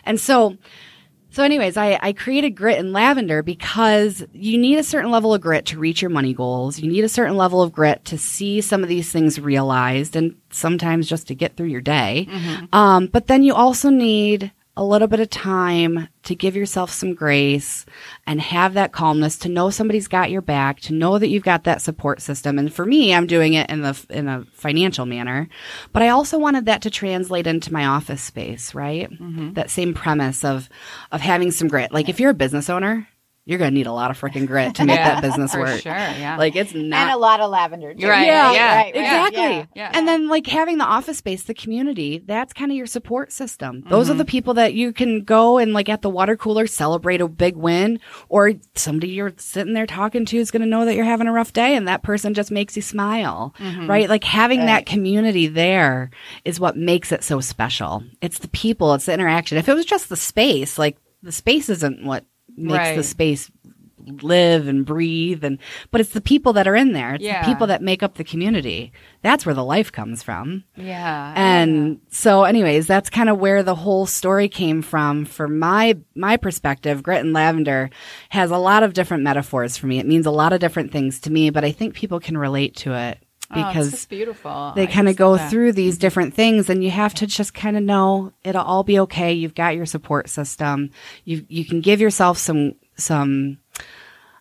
[0.04, 0.56] And so,
[1.32, 5.40] so anyways, I, I created grit and lavender because you need a certain level of
[5.40, 6.78] grit to reach your money goals.
[6.78, 10.36] You need a certain level of grit to see some of these things realized and
[10.50, 12.28] sometimes just to get through your day.
[12.72, 17.14] Um, but then you also need a little bit of time to give yourself some
[17.14, 17.84] grace
[18.26, 21.64] and have that calmness to know somebody's got your back, to know that you've got
[21.64, 22.58] that support system.
[22.58, 25.48] And for me, I'm doing it in the in a financial manner,
[25.92, 29.10] but I also wanted that to translate into my office space, right?
[29.10, 29.52] Mm-hmm.
[29.54, 30.70] That same premise of
[31.10, 31.92] of having some grit.
[31.92, 33.08] Like if you're a business owner,
[33.44, 35.60] you're going to need a lot of freaking grit to make Yeah, that business for
[35.60, 35.80] work.
[35.80, 36.36] sure, yeah.
[36.38, 37.92] Like it's not and a lot of lavender.
[37.92, 38.06] Too.
[38.06, 39.42] Right, yeah, yeah, right, right, exactly.
[39.42, 39.66] yeah.
[39.74, 39.90] Yeah.
[39.94, 43.82] And then like having the office space, the community, that's kind of your support system.
[43.88, 44.30] Those are the mm-hmm.
[44.30, 47.98] people that you can go and like at the water cooler celebrate a big win
[48.28, 51.32] or somebody you're sitting there talking to is going to know that you're having a
[51.32, 53.54] rough day and that person just makes you smile.
[53.58, 53.88] Mm-hmm.
[53.88, 54.08] Right?
[54.08, 56.10] Like having that community there
[56.44, 58.04] is what makes it so special.
[58.20, 59.58] It's the people, it's the interaction.
[59.58, 62.24] If it was just the space, like the space isn't what
[62.56, 62.96] makes Right.
[62.96, 63.50] the space
[64.20, 65.58] live and breathe and
[65.92, 67.40] but it's the people that are in there it's Yeah.
[67.42, 68.90] the people that make up the community
[69.22, 71.32] that's where the life comes from Yeah.
[71.36, 76.36] and so anyways that's kind of where the whole story came from for my my
[76.36, 77.90] perspective grit and lavender
[78.30, 81.20] has a lot of different metaphors for me it means a lot of different things
[81.20, 83.21] to me but i think people can relate to it
[83.54, 84.72] because just beautiful.
[84.74, 85.50] they kind of go that.
[85.50, 88.98] through these different things and you have to just kind of know it'll all be
[89.00, 90.90] okay you've got your support system
[91.24, 93.58] you you can give yourself some some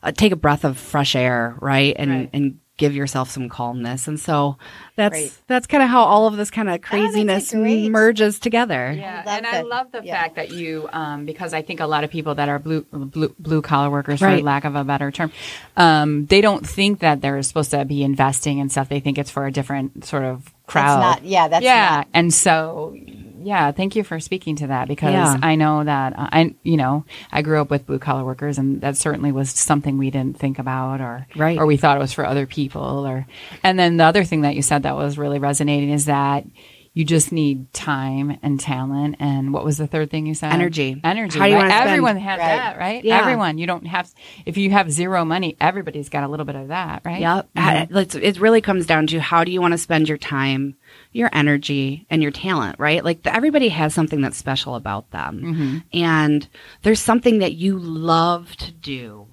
[0.03, 2.29] uh, take a breath of fresh air right and Right.
[2.33, 4.07] and give yourself some calmness.
[4.07, 4.57] And so
[4.95, 5.31] that's Great.
[5.47, 7.89] that's kind of how all of this kind of craziness great.
[7.91, 8.91] merges together.
[8.91, 10.19] Yeah, love and I love the Yeah.
[10.19, 13.33] fact that you, um, because I think a lot of people that are blue blue,
[13.39, 15.31] blue collar workers, for lack of a better term,
[15.77, 18.89] um, they don't think that they're supposed to be investing in stuff.
[18.89, 20.99] They think it's for a different sort of crowd.
[20.99, 22.95] not- yeah, that's yeah, not- and so.
[23.43, 25.37] Yeah, thank you for speaking to that because Yeah.
[25.41, 28.81] I know that uh, I, you know, I grew up with blue collar workers, and
[28.81, 31.57] that certainly was something we didn't think about, or Right.
[31.57, 33.25] or we thought it was for other people, or.
[33.63, 36.45] And then the other thing that you said that was really resonating is that
[36.93, 40.51] you just need time and talent, and what was the third thing you said?
[40.51, 40.99] Energy.
[41.03, 41.39] Energy.
[41.39, 41.61] How do you right?
[41.63, 42.45] wanna spend- Everyone has Right.
[42.47, 43.03] that, right?
[43.03, 43.19] Yeah.
[43.21, 43.57] Everyone.
[43.57, 44.09] You don't have.
[44.45, 47.21] If you have zero money, everybody's got a little bit of that, right?
[47.21, 47.49] Yep.
[47.55, 47.97] Mm-hmm.
[47.97, 50.75] It's- It really comes down to how do you want to spend your time,
[51.13, 53.05] your energy, and your talent, right?
[53.05, 55.41] Like the, everybody has something that's special about them.
[55.43, 55.77] Mm-hmm.
[55.97, 56.47] And
[56.81, 59.27] there's something that you love to do.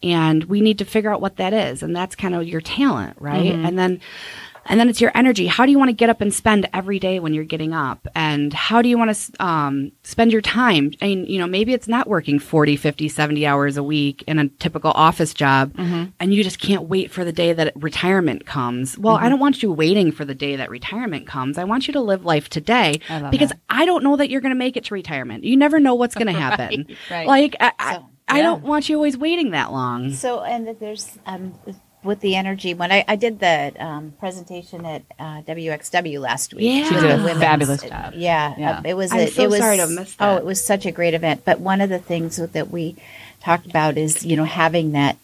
[0.00, 1.82] And we need to figure out what that is.
[1.82, 3.52] And that's kind of your talent, right?
[3.52, 3.64] Mm-hmm.
[3.66, 4.00] And then
[4.68, 5.46] and then it's your energy.
[5.46, 8.06] How do you want to get up and spend every day when you're getting up?
[8.14, 10.92] And how do you want to um, spend your time?
[11.02, 14.38] I mean, you know, maybe it's not working 40, 50, 70 hours a week in
[14.38, 16.10] a typical office job Mm-hmm.
[16.20, 18.98] and you just can't wait for the day that retirement comes.
[18.98, 19.24] Well, Mm-hmm.
[19.24, 21.58] I don't want you waiting for the day that retirement comes.
[21.58, 23.60] I want you to live life today I because that.
[23.70, 25.44] I don't know that you're going to make it to retirement.
[25.44, 26.86] You never know what's going to happen.
[27.10, 27.26] right.
[27.26, 30.12] Like, I, I, So- I don't want you always waiting that long.
[30.12, 31.54] So, and there's um,
[32.08, 32.74] with the energy.
[32.74, 36.88] When I, I did the um, presentation at uh, WXW last week, Yeah.
[36.88, 38.14] She did a women's- fabulous job.
[38.16, 38.78] Yeah, Yeah.
[38.78, 39.12] uh, it was.
[39.12, 41.14] I'm a, so it was, sorry to have missed Oh, it was such a great
[41.14, 41.44] event.
[41.44, 42.96] But one of the things that we
[43.40, 45.16] talked about is you know having that,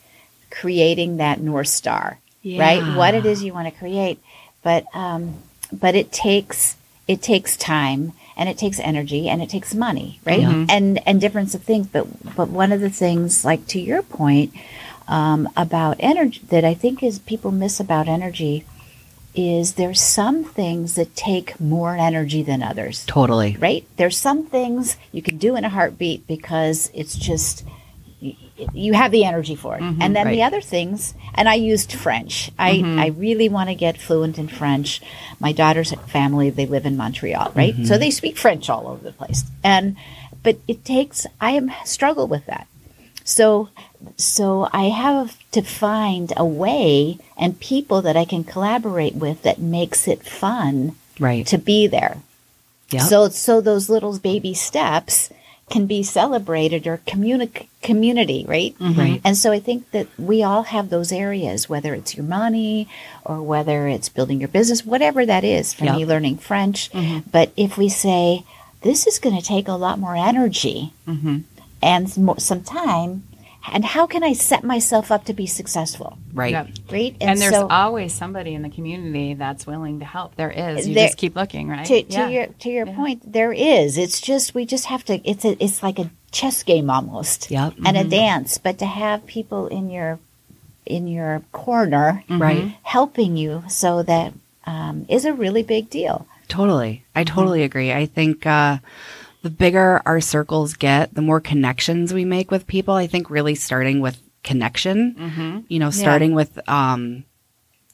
[0.50, 2.96] creating that north star, right?
[2.96, 4.18] What it is you want to create,
[4.62, 5.42] but um,
[5.72, 6.76] but it takes
[7.08, 11.54] it takes time and it takes energy and it takes money right and and difference
[11.54, 14.52] of things but but one of the things like to your point
[15.08, 18.64] um, about energy that i think is people miss about energy
[19.36, 23.04] is there's some things that take more energy than others.
[23.04, 23.56] Totally.
[23.58, 23.84] right?
[23.96, 27.64] There's some things you can do in a heartbeat because it's just
[28.72, 29.82] you have the energy for it.
[29.82, 30.46] And then the Mm-hmm.
[30.46, 32.52] other things and i used french.
[32.58, 32.98] I Mm-hmm.
[33.00, 35.00] i really want to get fluent in french.
[35.40, 37.74] My daughter's family they live in montreal right?
[37.74, 37.86] Mm-hmm.
[37.86, 39.42] so they speak french all over the place.
[39.64, 39.96] And
[40.44, 42.68] but it takes i am struggle with that.
[43.24, 43.68] So
[44.16, 49.58] so I have to find a way and people that I can collaborate with that
[49.58, 51.46] makes it fun Right.
[51.46, 52.18] to be there.
[52.90, 53.02] Yep.
[53.02, 55.30] So so those little baby steps
[55.70, 58.76] can be celebrated or communi- community, right?
[58.78, 59.00] Mm-hmm.
[59.00, 59.20] Right.
[59.24, 62.86] And so I think that we all have those areas, whether it's your money
[63.24, 65.72] or whether it's building your business, whatever that is.
[65.72, 65.96] For Yep.
[65.96, 66.90] me, learning French.
[66.92, 67.30] Mm-hmm.
[67.30, 68.44] But if we say
[68.82, 71.38] this is going to take a lot more energy mm-hmm.
[71.82, 73.22] and mo- some time,
[73.72, 76.18] and how can I set myself up to be successful?
[76.32, 76.50] right.
[76.52, 76.68] Yep.
[76.90, 77.16] Right?
[77.20, 80.34] And, there's so- always somebody in the community that's willing to help.
[80.36, 80.88] There is.
[80.88, 81.86] You There- just keep looking, right?
[81.86, 82.28] to, to Yeah.
[82.28, 83.96] your to your point, there is.
[83.98, 85.20] It's just we just have to.
[85.28, 87.74] It's a, it's like a chess game almost, Yep.
[87.86, 88.58] and a dance.
[88.58, 90.18] But to have people in your
[90.86, 92.74] in your corner, Right.
[92.82, 94.32] helping you, so that
[94.66, 96.26] um, is a really big deal.
[96.48, 97.04] Totally.
[97.14, 97.92] I totally agree.
[97.92, 98.78] I think uh,
[99.44, 102.94] the bigger our circles get, the more connections we make with people.
[102.94, 105.14] I think really starting with connection,
[105.68, 107.24] you know, starting with um,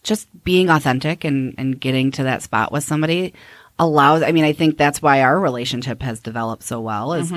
[0.05, 3.35] just being authentic and, and getting to that spot with somebody
[3.81, 7.33] allows, I mean, I think that's why our relationship has developed so well is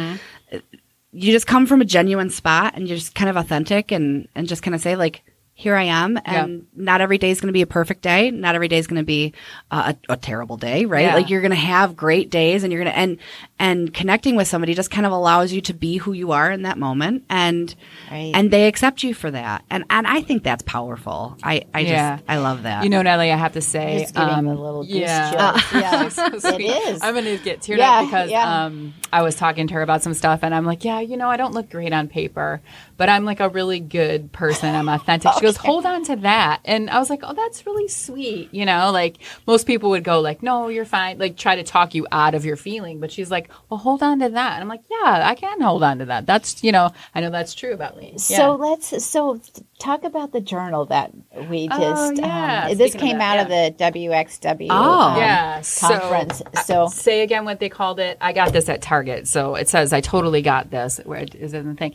[1.11, 4.47] you just come from a genuine spot and you're just kind of authentic and, and
[4.47, 5.23] just kind of say like,
[5.55, 8.31] here I am, and not every day is going to be a perfect day.
[8.31, 9.33] Not every day is going to be
[9.69, 11.03] uh, a, a terrible day, right?
[11.03, 11.13] Yeah.
[11.15, 13.17] Like you're going to have great days, and you're going to and
[13.59, 16.63] and connecting with somebody just kind of allows you to be who you are in
[16.63, 17.73] that moment, and
[18.11, 18.31] Right.
[18.33, 21.37] and they accept you for that, and and I think that's powerful.
[21.43, 22.17] I I Yeah.
[22.17, 22.83] just I love that.
[22.83, 25.31] You know, Nellie, I have to say, Just getting um, a little yeah.
[25.51, 25.63] chills.
[25.73, 28.65] Yeah, So it I'm going to get teared Yeah, up because yeah.
[28.65, 31.29] um, I was talking to her about some stuff, and I'm like, yeah, you know,
[31.29, 32.61] I don't look great on paper,
[32.97, 34.73] but I'm like a really good person.
[34.75, 35.31] I'm authentic.
[35.43, 38.53] Goes, hold on to that, and I was like, oh, that's really sweet.
[38.53, 41.93] You know, like most people would go, like, no, you're fine, like try to talk
[41.93, 44.67] you out of your feeling, but she's like, well, hold on to that, and I'm
[44.69, 46.25] like, yeah, I can hold on to that.
[46.25, 48.15] That's you know, I know that's true about me.
[48.17, 49.39] So let's so
[49.83, 51.11] talk about the journal that
[51.49, 51.81] we just.
[51.81, 52.67] Oh, yeah.
[52.69, 54.67] um, this Speaking of came that, out of the WXW.
[54.69, 55.01] Oh.
[55.09, 56.41] um, yeah so- conference.
[56.65, 59.91] So, say again what they called it i got this at target so it says
[59.91, 61.93] i totally got this where it is in the thing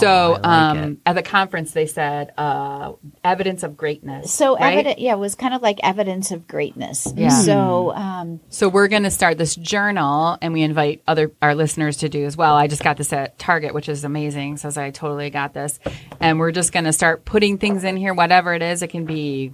[0.00, 0.98] so Oh, I like um, it.
[1.06, 2.92] at the conference they said uh,
[3.24, 4.72] evidence of greatness so right?
[4.74, 4.98] evident.
[4.98, 7.12] Yeah, it was kind of like evidence of greatness.
[7.16, 7.28] Yeah.
[7.28, 11.98] So, um, so we're going to start this journal and we invite other our listeners
[11.98, 14.90] to do as well i just got this at target which is amazing says i
[14.90, 15.78] totally got this
[16.20, 19.04] and we're just going to start putting things in here whatever it is it can
[19.04, 19.52] be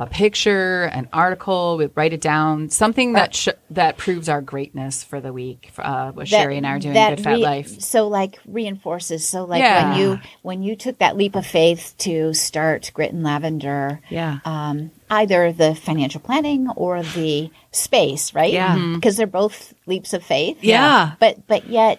[0.00, 5.02] a picture, an article, we write it down, something that sh- that proves our greatness
[5.02, 5.72] for the week.
[5.76, 7.80] Uh, what Sherri and I are doing, that Good Fat re- Life.
[7.80, 9.26] So like reinforces.
[9.26, 9.90] So like Yeah.
[9.90, 14.38] when you when you took that leap of faith to start Grit and Lavender, Yeah.
[14.44, 18.52] um, either the financial planning or the space, right?
[18.52, 18.76] Yeah.
[18.76, 18.94] Mm-hmm.
[18.94, 20.58] Because they're both leaps of faith.
[20.62, 21.14] Yeah.
[21.18, 21.98] but but yet.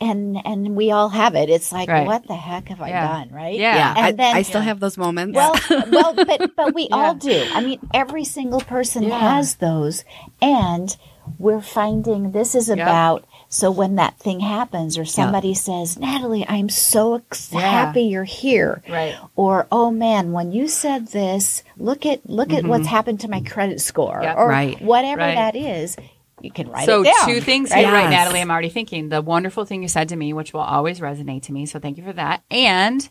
[0.00, 1.48] And and we all have it.
[1.48, 2.06] It's like, Right.
[2.06, 3.08] what the heck have I Yeah.
[3.08, 3.54] done, right?
[3.58, 3.76] Yeah.
[3.76, 3.94] yeah.
[3.96, 5.34] and I, then I still have those moments.
[5.36, 5.54] well,
[5.90, 6.96] well, but but we Yeah.
[6.96, 7.44] all do.
[7.54, 9.18] I mean, every single person Yeah.
[9.18, 10.04] has those,
[10.42, 10.94] and
[11.38, 13.24] we're finding this is about.
[13.48, 17.60] So when that thing happens, or somebody says, "Natalie, I'm so ex- Yeah.
[17.60, 19.14] happy you're here," Right.
[19.34, 22.68] or "Oh man, when you said this, look at look at mm-hmm.
[22.68, 24.36] what's happened to my credit score," Yep.
[24.36, 24.82] or Right.
[24.82, 25.36] whatever Right.
[25.36, 25.96] that is.
[26.40, 27.28] You can write So it down.
[27.28, 27.84] two things right?
[27.84, 28.40] here, right, Natalie?
[28.40, 31.52] I'm already thinking the wonderful thing you said to me, which will always resonate to
[31.52, 31.66] me.
[31.66, 32.42] So thank you for that.
[32.50, 33.08] And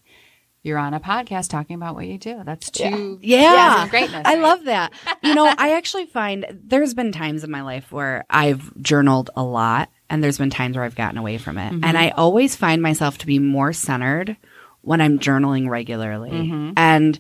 [0.66, 2.42] you're on a podcast talking about what you do.
[2.44, 3.20] That's two.
[3.22, 3.84] Yeah.
[3.84, 4.24] of greatness.
[4.26, 4.42] I right?
[4.42, 4.94] love that.
[5.24, 9.44] You know, I actually find there's been times in my life where I've journaled a
[9.44, 11.72] lot and there's been times where I've gotten away from it.
[11.72, 11.98] And mm-hmm.
[11.98, 14.38] I always find myself to be more centered
[14.82, 16.32] when I'm journaling regularly.
[16.32, 16.74] Mm-hmm.
[16.78, 17.20] And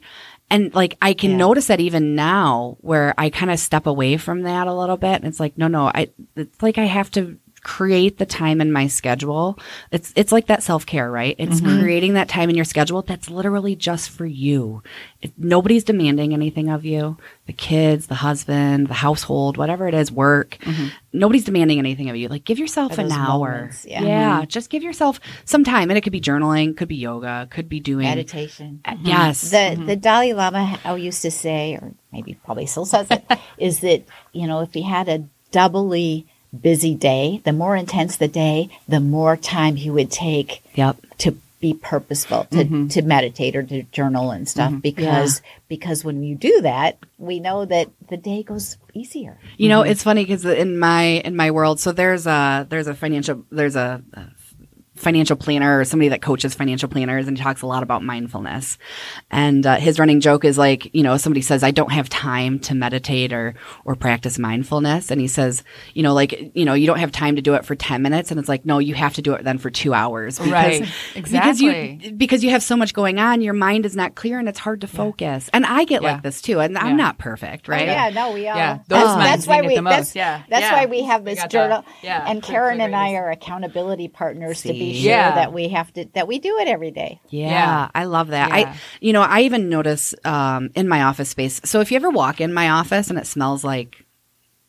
[0.55, 4.43] and like I can notice that even now where I kind of step away from
[4.43, 5.15] that a little bit.
[5.15, 8.71] And it's like, no, no, I it's like I have to create the time in
[8.71, 9.57] my schedule.
[9.91, 11.35] It's it's like that self-care, right?
[11.39, 11.81] It's mm-hmm.
[11.81, 14.83] creating that time in your schedule that's literally just for you.
[15.23, 17.17] It, nobody's demanding anything of you.
[17.47, 20.59] The kids, the husband, the household, whatever it is, work.
[20.61, 20.89] Mm-hmm.
[21.11, 22.27] Nobody's demanding anything of you.
[22.27, 23.49] Like give yourself an hour.
[23.49, 24.01] moments, yeah.
[24.41, 24.47] Mm-hmm.
[24.47, 25.89] just give yourself some time.
[25.89, 28.81] And it could be journaling, could be yoga, could be doing meditation.
[28.85, 29.49] Uh, Yes.
[29.49, 33.25] The the Dalai Lama used to say, or maybe probably still says it,
[33.57, 36.27] is that you know if he had a doubly
[36.61, 40.97] busy day, the more intense the day, the more time he would take yep.
[41.19, 42.87] to be purposeful, to, mm-hmm.
[42.87, 44.69] to meditate or to journal and stuff.
[44.69, 44.79] Mm-hmm.
[44.79, 49.37] Because because when you do that, we know that the day goes easier.
[49.57, 49.91] You know, mm-hmm.
[49.91, 53.75] it's funny because in my in my world, so there's a there's a financial there's
[53.75, 54.25] a, a
[54.95, 58.77] financial planner or somebody that coaches financial planners and he talks a lot about mindfulness.
[59.31, 62.59] And uh, his running joke is like, you know, somebody says, "I don't have time
[62.59, 66.87] to meditate or or practice mindfulness," and he says, you know, like, you know, you
[66.87, 69.13] don't have time to do it for ten minutes, and it's like, no, you have
[69.15, 70.87] to do it then for two hours, because, Right.
[71.13, 74.47] Because you because you have so much going on, your mind is not clear and
[74.47, 75.49] it's hard to focus.
[75.53, 76.13] And I get Yeah.
[76.13, 76.81] like this too, and Yeah.
[76.81, 77.87] I'm not perfect, right?
[77.89, 78.55] Oh, yeah, no, we all.
[78.57, 79.75] Yeah, those that's, that's why we.
[79.75, 79.91] the most.
[79.93, 80.73] That's, Yeah, that's yeah.
[80.73, 81.85] why we have this got journal.
[82.01, 85.01] yeah, and Karen and I are accountability partners to be See?
[85.03, 85.35] sure Yeah.
[85.35, 87.19] that we have to that we do it every day.
[87.29, 87.89] Yeah, Yeah.
[87.93, 88.49] I love that.
[88.49, 88.71] Yeah.
[88.71, 91.61] I, you know, I even notice um, in my office space.
[91.63, 94.03] So if you ever walk in my office and it smells like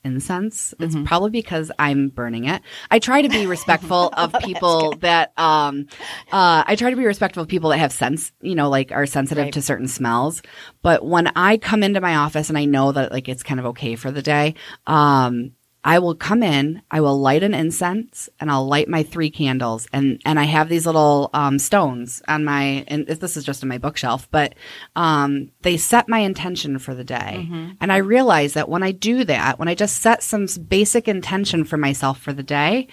[0.04, 2.62] incense, it's probably because I'm burning it.
[2.92, 5.88] I try to be respectful of people that, um,
[6.30, 9.06] uh, I try to be respectful of people that have sense, you know, like are
[9.06, 10.42] sensitive to certain smells.
[10.80, 13.66] But when I come into my office and I know that like it's kind of
[13.66, 14.54] okay for the day,
[14.86, 15.55] um,
[15.86, 19.86] I will come in, I will light an incense and I'll light my three candles
[19.92, 23.68] and, and I have these little, um, stones on my, and this is just on
[23.68, 24.54] my bookshelf, but,
[24.96, 27.48] um, they set my intention for the day.
[27.80, 31.64] And I realize that when I do that, when I just set some basic intention
[31.64, 32.88] for myself for the day,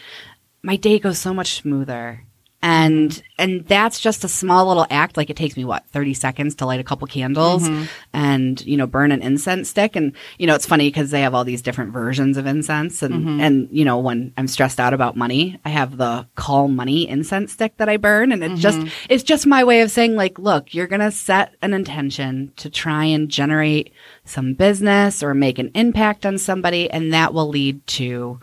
[0.62, 2.26] my day goes so much smoother.
[2.64, 5.18] And and that's just a small little act.
[5.18, 7.84] Like it takes me what thirty seconds to light a couple candles mm-hmm.
[8.14, 9.98] and you know burn an incense stick.
[9.98, 13.04] And you know it's funny because they have all these different versions of incense.
[13.04, 13.42] And mm-hmm.
[13.42, 17.52] and you know when I'm stressed out about money, I have the call money incense
[17.52, 18.32] stick that I burn.
[18.32, 19.08] And it just mm-hmm.
[19.10, 23.04] it's just my way of saying like, look, you're gonna set an intention to try
[23.04, 23.92] and generate
[24.24, 28.40] some business or make an impact on somebody, and that will lead to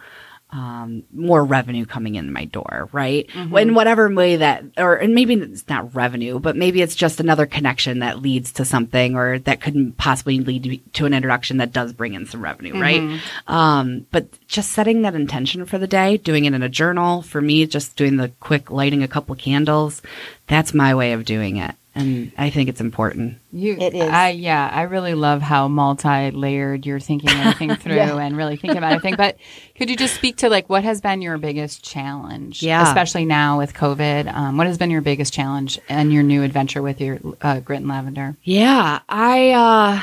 [0.52, 3.28] um, more revenue coming in my door, right?
[3.62, 7.46] In whatever way that, or and maybe it's not revenue, but maybe it's just another
[7.46, 11.72] connection that leads to something, or that could possibly lead to- to an introduction that
[11.72, 13.20] does bring in some revenue, right?
[13.46, 17.40] Um, but just setting that intention for the day, doing it in a journal, for
[17.40, 20.02] me, just doing the quick lighting a couple candles,
[20.48, 23.38] that's my way of doing it, and I think it's important.
[23.52, 24.02] You, It is.
[24.08, 28.16] I, yeah, I really love how multi-layered you're thinking everything through Yeah.
[28.16, 29.16] and really thinking about everything.
[29.16, 29.36] But
[29.76, 32.82] could you just speak to like what has been your biggest challenge, Yeah.
[32.88, 34.32] especially now with COVID?
[34.32, 37.80] Um, what has been your biggest challenge and your new adventure with your uh, grit
[37.80, 38.36] and lavender?
[38.42, 40.02] Yeah, I uh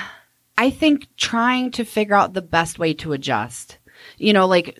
[0.57, 3.77] I think trying to figure out the best way to adjust.
[4.17, 4.77] You know, like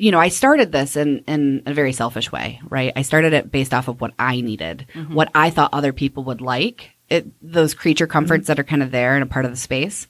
[0.00, 2.92] you know, I started this in in a very selfish way, right?
[2.96, 6.40] I started it based off of what I needed, what I thought other people would
[6.40, 6.92] like.
[7.10, 10.06] It those creature comforts that are kind of there and a part of the space.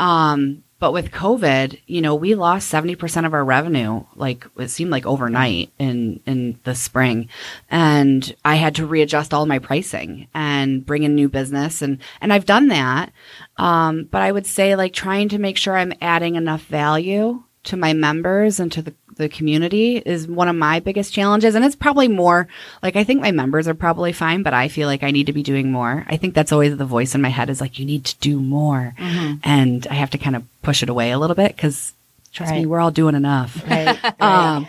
[0.00, 4.92] Um but with COVID, you know, we lost 70% of our revenue, like it seemed
[4.92, 7.28] like overnight in, in the spring.
[7.68, 11.82] And I had to readjust all my pricing and bring in new business.
[11.82, 13.12] And, and I've done that.
[13.56, 17.76] Um, but I would say like trying to make sure I'm adding enough value to
[17.76, 21.54] my members and to the, the community is one of my biggest challenges.
[21.54, 22.48] And it's probably more
[22.82, 25.32] like I think my members are probably fine, but I feel like I need to
[25.32, 26.06] be doing more.
[26.08, 28.40] I think that's always the voice in my head is like, you need to do
[28.40, 28.94] more.
[29.42, 31.92] And I have to kind of push it away a little bit because
[32.32, 33.62] trust me, we're all doing enough.
[33.68, 34.02] Right.
[34.02, 34.22] right.
[34.22, 34.68] Um,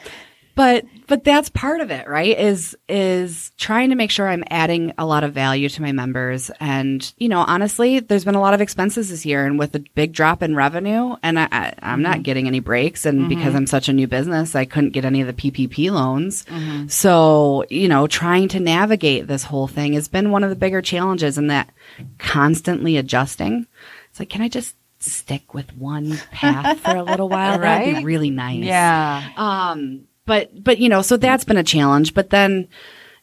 [0.59, 2.37] but but that's part of it, right?
[2.37, 6.51] Is is trying to make sure I'm adding a lot of value to my members,
[6.59, 9.79] and you know, honestly, there's been a lot of expenses this year, and with a
[9.95, 12.23] big drop in revenue, and I, I, I'm not mm-hmm.
[12.23, 13.29] getting any breaks, and mm-hmm.
[13.29, 16.43] because I'm such a new business, I couldn't get any of the PPP loans.
[16.43, 16.87] Mm-hmm.
[16.89, 20.81] So you know, trying to navigate this whole thing has been one of the bigger
[20.81, 21.69] challenges, and that
[22.17, 23.65] constantly adjusting.
[24.09, 27.59] It's like, can I just stick with one path for a little while?
[27.59, 27.99] That'd Right?
[27.99, 28.65] be really nice.
[28.65, 29.23] Yeah.
[29.37, 32.13] Um, but but you know, so that's been a challenge.
[32.13, 32.67] But then,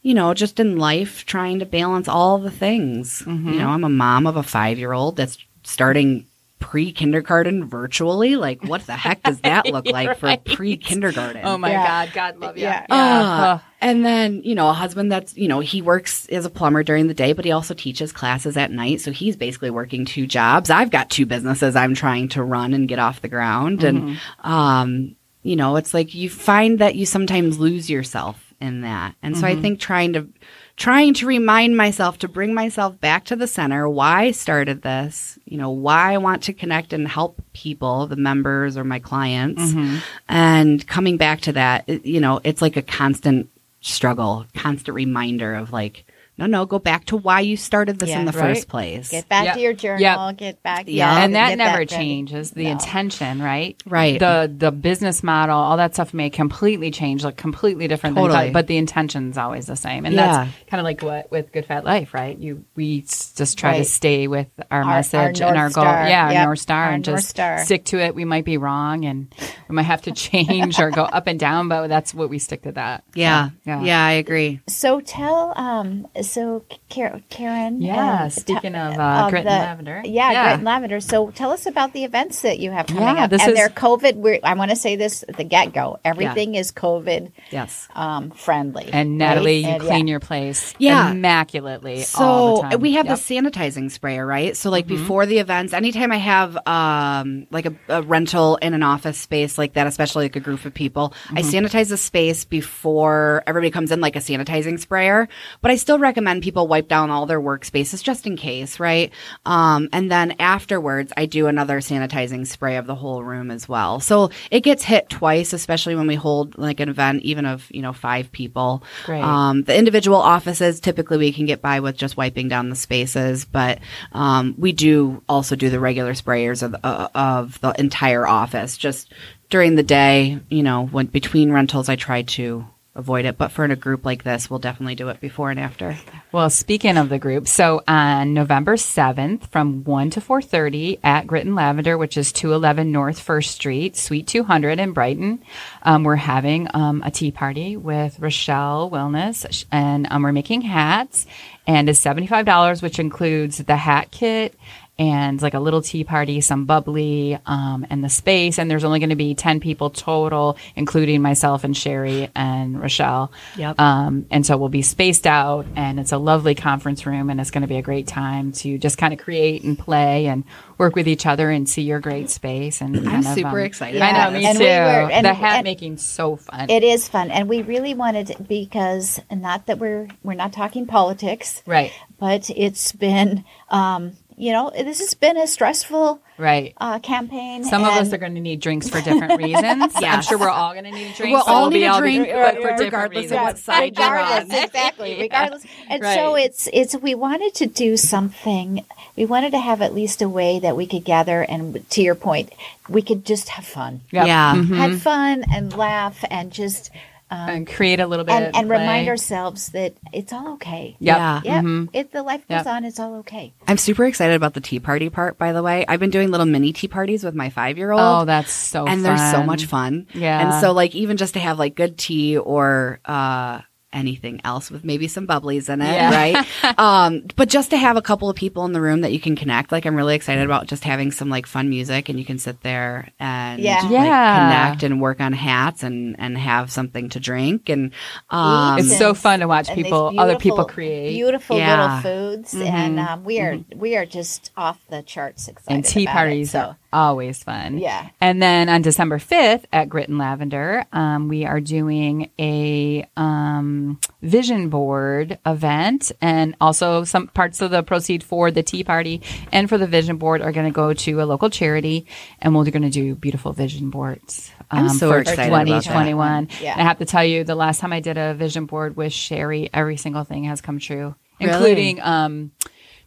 [0.02, 3.22] you know, just in life, trying to balance all the things.
[3.22, 3.52] Mm-hmm.
[3.52, 6.26] You know, I'm a mom of a five year old that's starting
[6.58, 8.34] pre kindergarten virtually.
[8.34, 11.42] Like, what the heck does that look like for pre kindergarten?
[11.44, 12.06] Oh my Yeah.
[12.06, 12.12] God.
[12.12, 12.64] God love you.
[12.64, 12.86] Yeah.
[12.90, 16.82] Uh, and then, you know, a husband that's, you know, he works as a plumber
[16.82, 19.00] during the day, but he also teaches classes at night.
[19.00, 20.70] So he's basically working two jobs.
[20.70, 23.84] I've got two businesses I'm trying to run and get off the ground.
[23.84, 25.14] And, um,
[25.46, 29.14] you know, it's like you find that you sometimes lose yourself in that.
[29.22, 29.62] And so I mm-hmm.
[29.62, 30.28] think trying to,
[30.76, 35.38] trying to remind myself to bring myself back to the center, why I started this,
[35.44, 39.62] you know, why I want to connect and help people, the members or my clients,
[39.62, 39.98] mm-hmm.
[40.28, 43.48] and coming back to that, you know, it's like a constant
[43.82, 46.04] struggle, constant reminder of like,
[46.38, 48.20] no, no, go back to why you started this Yeah.
[48.20, 48.54] in the Right.
[48.54, 49.10] first place.
[49.10, 49.54] Get back Yep.
[49.54, 50.00] to your journal.
[50.28, 50.36] Yep.
[50.36, 50.84] Get back.
[50.86, 51.22] Yeah.
[51.24, 51.86] and that never ready.
[51.94, 52.70] changes the No.
[52.72, 54.18] intention right Right.
[54.18, 58.38] the the business model all that stuff may completely change like completely different Totally.
[58.38, 60.26] things but the intention's always the same and Yeah.
[60.44, 63.84] that's kind of like what with good fat life right you we just try to
[63.84, 66.08] stay with our, Our- message our and our goal Star.
[66.08, 66.38] yeah Yep.
[66.40, 67.64] our north star Our and North just Star.
[67.64, 69.34] stick to it we might be wrong and
[69.68, 72.62] we might have to change or go up and down but that's what we stick
[72.62, 73.50] to that yeah.
[73.64, 73.82] Yeah.
[73.82, 74.04] yeah.
[74.04, 74.60] I agree.
[74.68, 77.80] So tell, um, so Kar- Karen.
[77.82, 80.02] Yeah, um, speaking t- of, uh, Grit and Lavender.
[80.04, 80.42] Yeah, Yeah.
[80.44, 81.00] Grit and Lavender.
[81.00, 83.30] So tell us about the events that you have coming Yeah, up.
[83.30, 84.16] this and is- they're COVID.
[84.16, 85.98] We're, I want to say this at the get go.
[86.04, 87.88] Everything is COVID Yes.
[87.94, 88.88] um, friendly.
[88.92, 89.68] and Natalie, right?
[89.68, 90.10] you And, clean yeah.
[90.12, 91.10] your place Yeah.
[91.10, 92.80] immaculately So all the time.
[92.80, 93.18] we have Yep.
[93.18, 94.56] the sanitizing sprayer, right?
[94.56, 98.82] So like before the events, anytime I have um like a, a rental in an
[98.82, 103.42] office space like that, especially like a group of people, I sanitize the space before
[103.46, 105.28] everybody comes in like a sanitizing sprayer.
[105.62, 109.12] But I still recommend people wipe down all their workspaces just in case, right?
[109.44, 114.00] Um, and then afterwards, I do another sanitizing spray of the whole room as well.
[114.00, 117.82] So it gets hit twice, especially when we hold like an event, even of you
[117.82, 118.82] know five people.
[119.04, 119.22] Great.
[119.22, 123.44] Um, the individual offices, typically we can get by with just wiping down the spaces,
[123.44, 123.78] but
[124.12, 128.76] um, we do also do the regular sprayers of the, uh, of the entire office.
[128.76, 129.12] Just
[129.48, 132.66] during the day, you know, when between rentals, I try to
[132.96, 133.38] avoid it.
[133.38, 135.96] But for in a group like this, we'll definitely do it before and after.
[136.32, 141.46] Well, speaking of the group, so on November 7th from 1 to 4.30 at Grit
[141.46, 145.42] and Lavender, which is 211 North 1st Street, Suite 200 in Brighton,
[145.82, 151.26] um, we're having um, a tea party with Rochelle Wellness, and um, we're making hats,
[151.66, 154.54] and it's $75, which includes the hat kit
[154.98, 158.58] and like a little tea party, some bubbly, um, and the space.
[158.58, 163.30] And there's only going to be 10 people total, including myself and Sherri and Rochelle.
[163.56, 163.78] Yep.
[163.78, 167.50] Um, and so we'll be spaced out, and it's a lovely conference room, and it's
[167.50, 170.44] going to be a great time to just kind of create and play and
[170.78, 172.80] work with each other and see your great space.
[172.80, 174.46] And kind of, super um, excited I know, me.
[174.46, 174.64] And too.
[174.64, 176.70] we were- and- the hat making so fun.
[176.70, 181.62] It is fun, and we really wanted because not that we're we're not talking politics,
[181.66, 186.74] right, but it's been um, you know this has been a stressful right.
[186.78, 187.64] uh, campaign.
[187.64, 189.92] Some of us are going to need drinks for different reasons.
[189.96, 191.32] I'm sure we're all going to need drinks.
[191.32, 193.54] We'll so all we'll need be a all drink, but for regardless different of what
[193.54, 193.62] reasons.
[193.64, 194.64] side you're regardless, on.
[194.64, 195.64] exactly, regardless.
[195.88, 196.14] And Right.
[196.14, 198.84] so it's it's we wanted to do something.
[199.16, 202.14] We wanted to have at least a way that we could gather, and to your
[202.14, 202.52] point,
[202.88, 204.26] we could just have fun, Yep.
[204.26, 204.54] Yeah.
[204.62, 206.90] have fun, and laugh, and just
[207.30, 210.96] um, and create a little bit and, and remind ourselves that it's all okay.
[211.00, 211.16] Yep.
[211.16, 211.40] Yeah.
[211.44, 211.88] Yeah, Mhm.
[211.92, 212.66] if the life goes Yep.
[212.66, 213.52] on, it's all okay.
[213.66, 215.84] I'm super excited about the tea party part, by the way.
[215.88, 218.00] I've been doing little mini tea parties with my five year old.
[218.02, 218.92] Oh, that's so fun.
[218.92, 219.16] and fun.
[219.16, 220.06] they're so much fun.
[220.14, 220.40] Yeah.
[220.40, 223.60] And so like even just to have like good tea or uh
[223.92, 226.10] anything else with maybe some bubblies in it, Yeah.
[226.10, 226.78] right?
[226.78, 229.36] um, but just to have a couple of people in the room that you can
[229.36, 232.38] connect, like I'm really excited about just having some like fun music and you can
[232.38, 233.80] sit there and Yeah.
[233.82, 234.38] like, Yeah.
[234.68, 237.92] connect and work on hats and and have something to drink and
[238.30, 241.10] um, It's so fun to watch people, other people create.
[241.14, 242.00] beautiful Yeah.
[242.00, 242.00] little
[242.36, 245.74] foods, and um, we are we are just off the charts excited.
[245.74, 247.78] and tea about parties It, so are always fun.
[247.78, 248.08] Yeah.
[248.20, 254.00] And then on December 5th at Grit and Lavender, um, we are doing a um,
[254.22, 256.10] vision board event.
[256.20, 259.20] And also, some parts of the proceed for the tea party
[259.52, 262.06] and for the vision board are going to go to a local charity.
[262.40, 264.50] And we're going to do beautiful vision boards.
[264.70, 265.84] I'm so for excited about that.
[265.84, 266.48] 2021.
[266.60, 266.72] Yeah.
[266.72, 269.12] And I have to tell you, the last time I did a vision board with
[269.12, 271.52] Sherri, every single thing has come true, Really?
[271.52, 272.50] including um,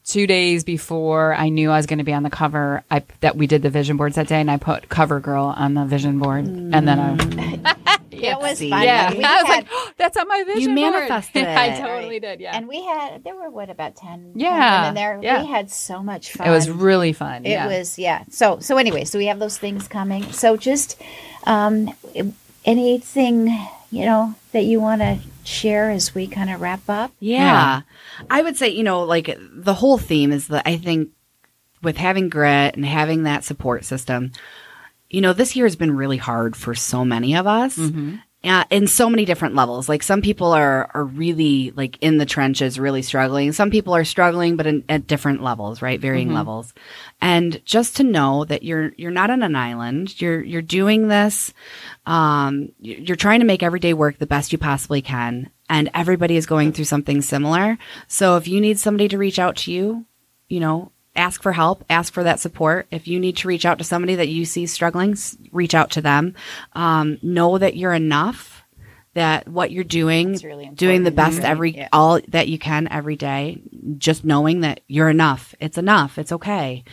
[0.09, 2.83] two days before I knew I was going to be on the cover.
[2.89, 5.75] I that we did the vision boards that day, and I put Cover Girl on
[5.75, 8.69] the vision board, and then I, it was See?
[8.71, 8.83] fun.
[8.83, 10.91] yeah, we I was had, like, that's on my vision board.
[10.93, 11.79] manifested I it.
[11.81, 12.39] totally did.
[12.39, 15.19] Yeah, and we had there were what about 10 10 Yeah, women there.
[15.21, 15.43] yeah.
[15.43, 16.47] We had so much fun.
[16.47, 17.45] it was really fun.
[17.45, 17.67] It yeah.
[17.67, 18.23] was yeah.
[18.29, 20.31] So so anyway, so we have those things coming.
[20.31, 20.99] So just
[21.45, 21.93] um,
[22.65, 23.55] anything
[23.91, 27.11] you know that you want to share as we kind of wrap up.
[27.19, 27.81] Yeah.
[28.29, 31.09] I would say, you know, like the whole theme is that I think
[31.81, 34.31] with having grit and having that support system,
[35.09, 37.77] you know, this year has been really hard for so many of us.
[37.77, 38.17] Mm-hmm.
[38.41, 39.89] Uh, in so many different levels.
[39.89, 43.51] Like some people are are really like in the trenches, really struggling.
[43.51, 45.99] Some people are struggling, but in, at different levels, right?
[45.99, 46.73] Varying levels.
[47.19, 50.21] And just to know that you're you're not on an island.
[50.21, 51.53] You're you're doing this.
[52.05, 56.37] Um, you're trying to make every day work the best you possibly can, and everybody
[56.37, 57.77] is going through something similar.
[58.07, 60.05] So if you need somebody to reach out to you,
[60.47, 62.87] you know, ask for help, ask for that support.
[62.89, 65.15] If you need to reach out to somebody that you see struggling,
[65.51, 66.33] reach out to them.
[66.73, 68.55] Um, know that you're enough.
[69.15, 71.47] That what you're doing, really doing the best right?
[71.47, 71.89] every Yeah.
[71.91, 73.59] all that you can every day.
[73.97, 75.55] Just knowing that you're enough.
[75.59, 76.17] It's enough.
[76.19, 76.83] It's okay.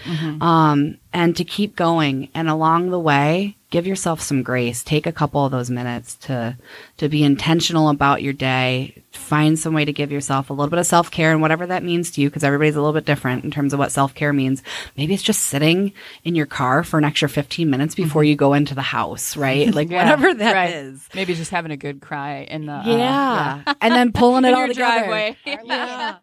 [0.41, 2.31] Um, and to keep going.
[2.35, 4.83] And along the way, give yourself some grace.
[4.85, 6.57] Take a couple of those minutes to
[6.99, 9.03] to be intentional about your day.
[9.13, 11.83] Find some way to give yourself a little bit of self care and whatever that
[11.83, 14.33] means to you, because everybody's a little bit different in terms of what self care
[14.33, 14.63] means.
[14.97, 15.93] Maybe it's just sitting
[16.25, 19.73] in your car for an extra 15 minutes before you go into the house, right?
[19.75, 21.01] Like Yeah, whatever that is.
[21.09, 21.15] right.
[21.17, 23.75] Maybe just having a good cry in the uh, Yeah.
[23.81, 25.07] and then pulling it all your together.
[25.07, 25.37] driveway.
[25.47, 26.17] I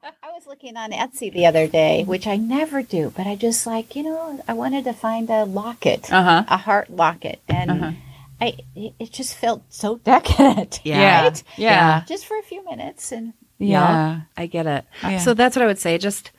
[0.43, 3.95] was looking on Etsy the other day, which I never do, but I just like,
[3.95, 6.43] you know, I wanted to find a locket, Uh-huh.
[6.47, 7.97] a heart locket, and
[8.41, 10.81] I it it just felt so decadent.
[10.83, 10.99] Yeah.
[10.99, 11.43] Yeah, Right?
[11.57, 14.21] yeah, Just for a few minutes and yeah.
[14.35, 14.85] I get it.
[15.01, 15.19] Yeah.
[15.19, 15.97] So that's what I would say.
[15.97, 16.31] Just